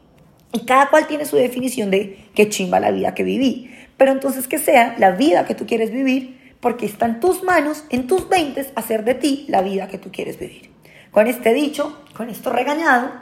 Y 0.53 0.65
cada 0.65 0.89
cual 0.89 1.07
tiene 1.07 1.25
su 1.25 1.37
definición 1.37 1.91
de 1.91 2.29
qué 2.35 2.49
chimba 2.49 2.81
la 2.81 2.91
vida 2.91 3.15
que 3.15 3.25
viví. 3.25 3.71
Pero 4.03 4.11
entonces 4.11 4.49
que 4.49 4.59
sea 4.59 4.97
la 4.99 5.13
vida 5.13 5.45
que 5.45 5.55
tú 5.55 5.65
quieres 5.65 5.93
vivir, 5.93 6.57
porque 6.59 6.87
está 6.87 7.07
en 7.07 7.21
tus 7.21 7.45
manos, 7.45 7.85
en 7.89 8.09
tus 8.09 8.29
veintes, 8.29 8.73
hacer 8.75 9.05
de 9.05 9.15
ti 9.15 9.47
la 9.49 9.63
vida 9.63 9.87
que 9.87 9.97
tú 9.97 10.11
quieres 10.11 10.41
vivir. 10.41 10.73
Con 11.13 11.29
este 11.29 11.55
dicho, 11.55 12.03
con 12.17 12.29
esto 12.29 12.51
regañado, 12.51 13.13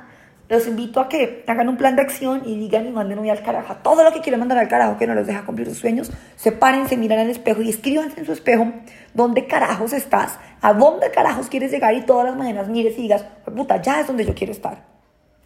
los 0.48 0.66
invito 0.66 1.00
a 1.00 1.10
que 1.10 1.44
hagan 1.46 1.68
un 1.68 1.76
plan 1.76 1.96
de 1.96 2.00
acción 2.00 2.44
y 2.46 2.58
digan 2.58 2.86
y 2.86 2.92
manden 2.92 3.18
hoy 3.18 3.28
al 3.28 3.42
carajo. 3.42 3.76
Todo 3.82 4.04
lo 4.04 4.12
que 4.14 4.22
quieren 4.22 4.40
mandar 4.40 4.56
al 4.56 4.68
carajo 4.68 4.96
que 4.96 5.06
no 5.06 5.14
los 5.14 5.26
deja 5.26 5.44
cumplir 5.44 5.68
sus 5.68 5.76
sueños, 5.76 6.10
sepárense, 6.36 6.96
miran 6.96 7.18
al 7.18 7.28
espejo 7.28 7.60
y 7.60 7.68
escríbanse 7.68 8.18
en 8.18 8.24
su 8.24 8.32
espejo 8.32 8.72
dónde 9.12 9.46
carajos 9.46 9.92
estás, 9.92 10.38
a 10.62 10.72
dónde 10.72 11.10
carajos 11.10 11.50
quieres 11.50 11.72
llegar 11.72 11.92
y 11.92 12.06
todas 12.06 12.24
las 12.24 12.36
mañanas 12.36 12.68
mires 12.68 12.96
y 12.96 13.02
digas, 13.02 13.26
puta, 13.54 13.82
ya 13.82 14.00
es 14.00 14.06
donde 14.06 14.24
yo 14.24 14.34
quiero 14.34 14.54
estar. 14.54 14.86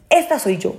Esta 0.09 0.39
soy 0.39 0.59
yo. 0.59 0.77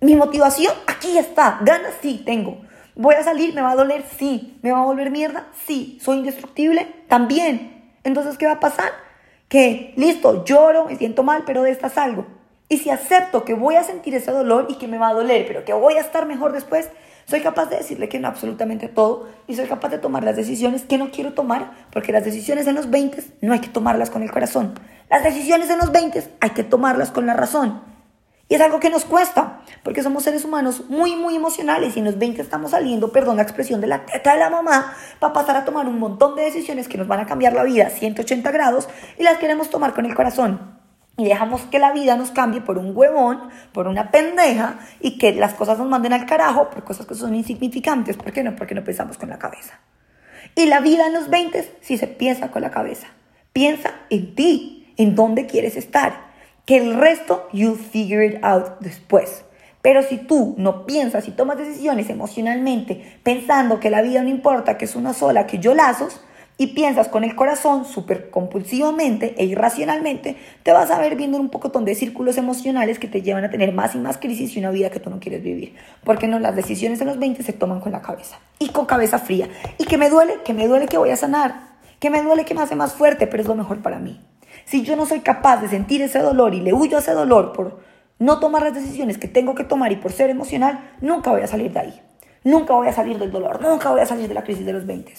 Mi 0.00 0.16
motivación 0.16 0.74
aquí 0.88 1.16
está. 1.16 1.60
Ganas 1.62 1.94
sí 2.02 2.24
tengo. 2.26 2.66
¿Voy 2.98 3.14
a 3.14 3.22
salir? 3.22 3.54
¿Me 3.54 3.60
va 3.60 3.72
a 3.72 3.76
doler? 3.76 4.04
Sí. 4.18 4.58
¿Me 4.62 4.72
va 4.72 4.80
a 4.80 4.84
volver 4.84 5.10
mierda? 5.10 5.48
Sí. 5.66 5.98
¿Soy 6.00 6.16
indestructible? 6.16 6.86
También. 7.08 7.92
Entonces, 8.04 8.38
¿qué 8.38 8.46
va 8.46 8.52
a 8.52 8.60
pasar? 8.60 8.90
Que, 9.48 9.92
listo, 9.96 10.46
lloro, 10.46 10.86
me 10.86 10.96
siento 10.96 11.22
mal, 11.22 11.42
pero 11.44 11.62
de 11.62 11.70
esta 11.70 11.90
salgo. 11.90 12.26
Y 12.70 12.78
si 12.78 12.88
acepto 12.88 13.44
que 13.44 13.52
voy 13.52 13.76
a 13.76 13.84
sentir 13.84 14.14
ese 14.14 14.32
dolor 14.32 14.66
y 14.70 14.76
que 14.76 14.88
me 14.88 14.96
va 14.96 15.08
a 15.08 15.14
doler, 15.14 15.46
pero 15.46 15.64
que 15.64 15.74
voy 15.74 15.94
a 15.94 16.00
estar 16.00 16.24
mejor 16.24 16.52
después, 16.52 16.88
soy 17.26 17.40
capaz 17.40 17.66
de 17.66 17.76
decirle 17.76 18.08
que 18.08 18.18
no 18.18 18.28
absolutamente 18.28 18.88
todo 18.88 19.28
y 19.46 19.56
soy 19.56 19.66
capaz 19.66 19.90
de 19.90 19.98
tomar 19.98 20.24
las 20.24 20.36
decisiones 20.36 20.84
que 20.84 20.96
no 20.96 21.10
quiero 21.10 21.34
tomar, 21.34 21.72
porque 21.92 22.12
las 22.12 22.24
decisiones 22.24 22.66
en 22.66 22.76
los 22.76 22.88
20 22.88 23.22
no 23.42 23.52
hay 23.52 23.60
que 23.60 23.68
tomarlas 23.68 24.08
con 24.08 24.22
el 24.22 24.30
corazón. 24.30 24.72
Las 25.10 25.22
decisiones 25.22 25.68
en 25.68 25.78
los 25.78 25.92
20 25.92 26.24
hay 26.40 26.50
que 26.50 26.64
tomarlas 26.64 27.10
con 27.10 27.26
la 27.26 27.34
razón. 27.34 27.82
Y 28.48 28.54
es 28.54 28.60
algo 28.60 28.78
que 28.78 28.90
nos 28.90 29.04
cuesta, 29.04 29.60
porque 29.82 30.04
somos 30.04 30.22
seres 30.22 30.44
humanos 30.44 30.84
muy, 30.88 31.16
muy 31.16 31.34
emocionales 31.34 31.96
y 31.96 31.98
en 31.98 32.04
los 32.04 32.16
20 32.16 32.40
estamos 32.40 32.70
saliendo, 32.70 33.10
perdón 33.10 33.36
la 33.36 33.42
expresión, 33.42 33.80
de 33.80 33.88
la 33.88 34.06
teta 34.06 34.34
de 34.34 34.38
la 34.38 34.50
mamá 34.50 34.94
para 35.18 35.32
pasar 35.32 35.56
a 35.56 35.64
tomar 35.64 35.88
un 35.88 35.98
montón 35.98 36.36
de 36.36 36.42
decisiones 36.42 36.86
que 36.86 36.96
nos 36.96 37.08
van 37.08 37.18
a 37.18 37.26
cambiar 37.26 37.54
la 37.54 37.64
vida 37.64 37.90
180 37.90 38.48
grados 38.52 38.88
y 39.18 39.24
las 39.24 39.38
queremos 39.38 39.68
tomar 39.68 39.94
con 39.94 40.06
el 40.06 40.14
corazón. 40.14 40.76
Y 41.16 41.24
dejamos 41.24 41.62
que 41.62 41.80
la 41.80 41.92
vida 41.92 42.16
nos 42.16 42.30
cambie 42.30 42.60
por 42.60 42.78
un 42.78 42.96
huevón, 42.96 43.48
por 43.72 43.88
una 43.88 44.12
pendeja 44.12 44.78
y 45.00 45.18
que 45.18 45.32
las 45.32 45.54
cosas 45.54 45.78
nos 45.78 45.88
manden 45.88 46.12
al 46.12 46.26
carajo 46.26 46.70
por 46.70 46.84
cosas 46.84 47.06
que 47.06 47.14
son 47.14 47.34
insignificantes. 47.34 48.16
¿Por 48.16 48.32
qué 48.32 48.44
no? 48.44 48.54
Porque 48.54 48.74
no 48.74 48.84
pensamos 48.84 49.16
con 49.16 49.30
la 49.30 49.38
cabeza. 49.38 49.80
Y 50.54 50.66
la 50.66 50.80
vida 50.80 51.06
en 51.06 51.14
los 51.14 51.30
20 51.30 51.78
sí 51.80 51.96
se 51.96 52.06
piensa 52.06 52.50
con 52.50 52.62
la 52.62 52.70
cabeza. 52.70 53.08
Piensa 53.52 53.92
en 54.10 54.34
ti, 54.34 54.92
en 54.98 55.14
dónde 55.14 55.46
quieres 55.46 55.76
estar 55.76 56.25
que 56.66 56.76
el 56.76 56.94
resto 56.94 57.48
you 57.52 57.76
figure 57.76 58.26
it 58.26 58.44
out 58.44 58.80
después. 58.80 59.44
Pero 59.80 60.02
si 60.02 60.18
tú 60.18 60.54
no 60.58 60.84
piensas 60.84 61.28
y 61.28 61.30
tomas 61.30 61.58
decisiones 61.58 62.10
emocionalmente 62.10 63.18
pensando 63.22 63.78
que 63.78 63.88
la 63.88 64.02
vida 64.02 64.22
no 64.22 64.28
importa, 64.28 64.76
que 64.76 64.84
es 64.84 64.96
una 64.96 65.14
sola, 65.14 65.46
que 65.46 65.58
yo 65.58 65.74
lazos, 65.74 66.20
y 66.58 66.68
piensas 66.68 67.08
con 67.08 67.22
el 67.22 67.36
corazón 67.36 67.84
súper 67.84 68.30
compulsivamente 68.30 69.34
e 69.38 69.44
irracionalmente, 69.44 70.36
te 70.62 70.72
vas 70.72 70.90
a 70.90 70.98
ver 70.98 71.14
viendo 71.14 71.38
un 71.38 71.50
pocotón 71.50 71.84
de 71.84 71.94
círculos 71.94 72.38
emocionales 72.38 72.98
que 72.98 73.08
te 73.08 73.22
llevan 73.22 73.44
a 73.44 73.50
tener 73.50 73.72
más 73.72 73.94
y 73.94 73.98
más 73.98 74.16
crisis 74.16 74.56
y 74.56 74.58
una 74.58 74.70
vida 74.70 74.90
que 74.90 75.00
tú 75.00 75.10
no 75.10 75.20
quieres 75.20 75.42
vivir. 75.42 75.74
Porque 76.02 76.28
no, 76.28 76.38
las 76.38 76.56
decisiones 76.56 77.00
en 77.00 77.08
los 77.08 77.18
20 77.18 77.42
se 77.42 77.52
toman 77.52 77.80
con 77.80 77.92
la 77.92 78.02
cabeza 78.02 78.40
y 78.58 78.70
con 78.70 78.86
cabeza 78.86 79.18
fría. 79.18 79.48
Y 79.78 79.84
que 79.84 79.98
me 79.98 80.08
duele, 80.08 80.38
que 80.44 80.54
me 80.54 80.66
duele 80.66 80.86
que 80.86 80.98
voy 80.98 81.10
a 81.10 81.16
sanar, 81.16 81.60
que 82.00 82.10
me 82.10 82.22
duele 82.22 82.44
que 82.44 82.54
me 82.54 82.62
hace 82.62 82.74
más 82.74 82.94
fuerte, 82.94 83.26
pero 83.26 83.42
es 83.42 83.48
lo 83.48 83.54
mejor 83.54 83.82
para 83.82 83.98
mí. 83.98 84.18
Si 84.66 84.82
yo 84.82 84.96
no 84.96 85.06
soy 85.06 85.20
capaz 85.20 85.58
de 85.58 85.68
sentir 85.68 86.02
ese 86.02 86.18
dolor 86.18 86.52
y 86.52 86.60
le 86.60 86.72
huyo 86.72 86.96
a 86.96 87.00
ese 87.00 87.12
dolor 87.12 87.52
por 87.52 87.78
no 88.18 88.40
tomar 88.40 88.62
las 88.62 88.74
decisiones 88.74 89.16
que 89.16 89.28
tengo 89.28 89.54
que 89.54 89.62
tomar 89.62 89.92
y 89.92 89.96
por 89.96 90.12
ser 90.12 90.28
emocional, 90.28 90.90
nunca 91.00 91.30
voy 91.30 91.42
a 91.42 91.46
salir 91.46 91.72
de 91.72 91.78
ahí. 91.78 92.02
Nunca 92.42 92.74
voy 92.74 92.88
a 92.88 92.92
salir 92.92 93.18
del 93.18 93.30
dolor, 93.30 93.62
nunca 93.62 93.90
voy 93.90 94.00
a 94.00 94.06
salir 94.06 94.26
de 94.26 94.34
la 94.34 94.42
crisis 94.42 94.66
de 94.66 94.72
los 94.72 94.84
20. 94.84 95.12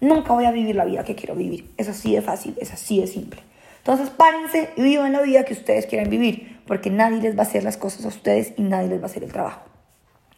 Nunca 0.00 0.32
voy 0.32 0.46
a 0.46 0.50
vivir 0.50 0.74
la 0.74 0.86
vida 0.86 1.04
que 1.04 1.14
quiero 1.14 1.34
vivir. 1.34 1.70
Es 1.76 1.88
así 1.88 2.14
de 2.14 2.22
fácil, 2.22 2.56
es 2.58 2.72
así 2.72 2.98
de 2.98 3.06
simple. 3.06 3.42
Entonces 3.78 4.08
párense 4.08 4.70
y 4.76 4.82
vivan 4.82 5.12
la 5.12 5.20
vida 5.20 5.44
que 5.44 5.52
ustedes 5.52 5.84
quieren 5.84 6.08
vivir, 6.08 6.58
porque 6.66 6.88
nadie 6.88 7.20
les 7.20 7.36
va 7.36 7.40
a 7.40 7.42
hacer 7.42 7.62
las 7.62 7.76
cosas 7.76 8.06
a 8.06 8.08
ustedes 8.08 8.54
y 8.56 8.62
nadie 8.62 8.88
les 8.88 9.00
va 9.00 9.04
a 9.04 9.06
hacer 9.06 9.22
el 9.22 9.32
trabajo. 9.32 9.60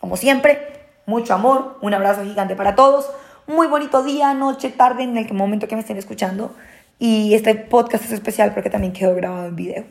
Como 0.00 0.16
siempre, 0.16 0.60
mucho 1.06 1.34
amor, 1.34 1.78
un 1.82 1.94
abrazo 1.94 2.24
gigante 2.24 2.56
para 2.56 2.74
todos, 2.74 3.08
muy 3.46 3.68
bonito 3.68 4.02
día, 4.02 4.34
noche, 4.34 4.70
tarde, 4.70 5.04
en 5.04 5.16
el 5.16 5.32
momento 5.32 5.68
que 5.68 5.76
me 5.76 5.80
estén 5.82 5.96
escuchando. 5.96 6.56
Y 6.98 7.34
este 7.34 7.54
podcast 7.54 8.04
es 8.04 8.12
especial 8.12 8.54
porque 8.54 8.70
también 8.70 8.92
quedó 8.92 9.14
grabado 9.14 9.48
en 9.48 9.56
video. 9.56 9.84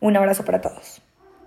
Un 0.00 0.16
abrazo 0.16 0.44
para 0.44 0.60
todos. 0.60 1.00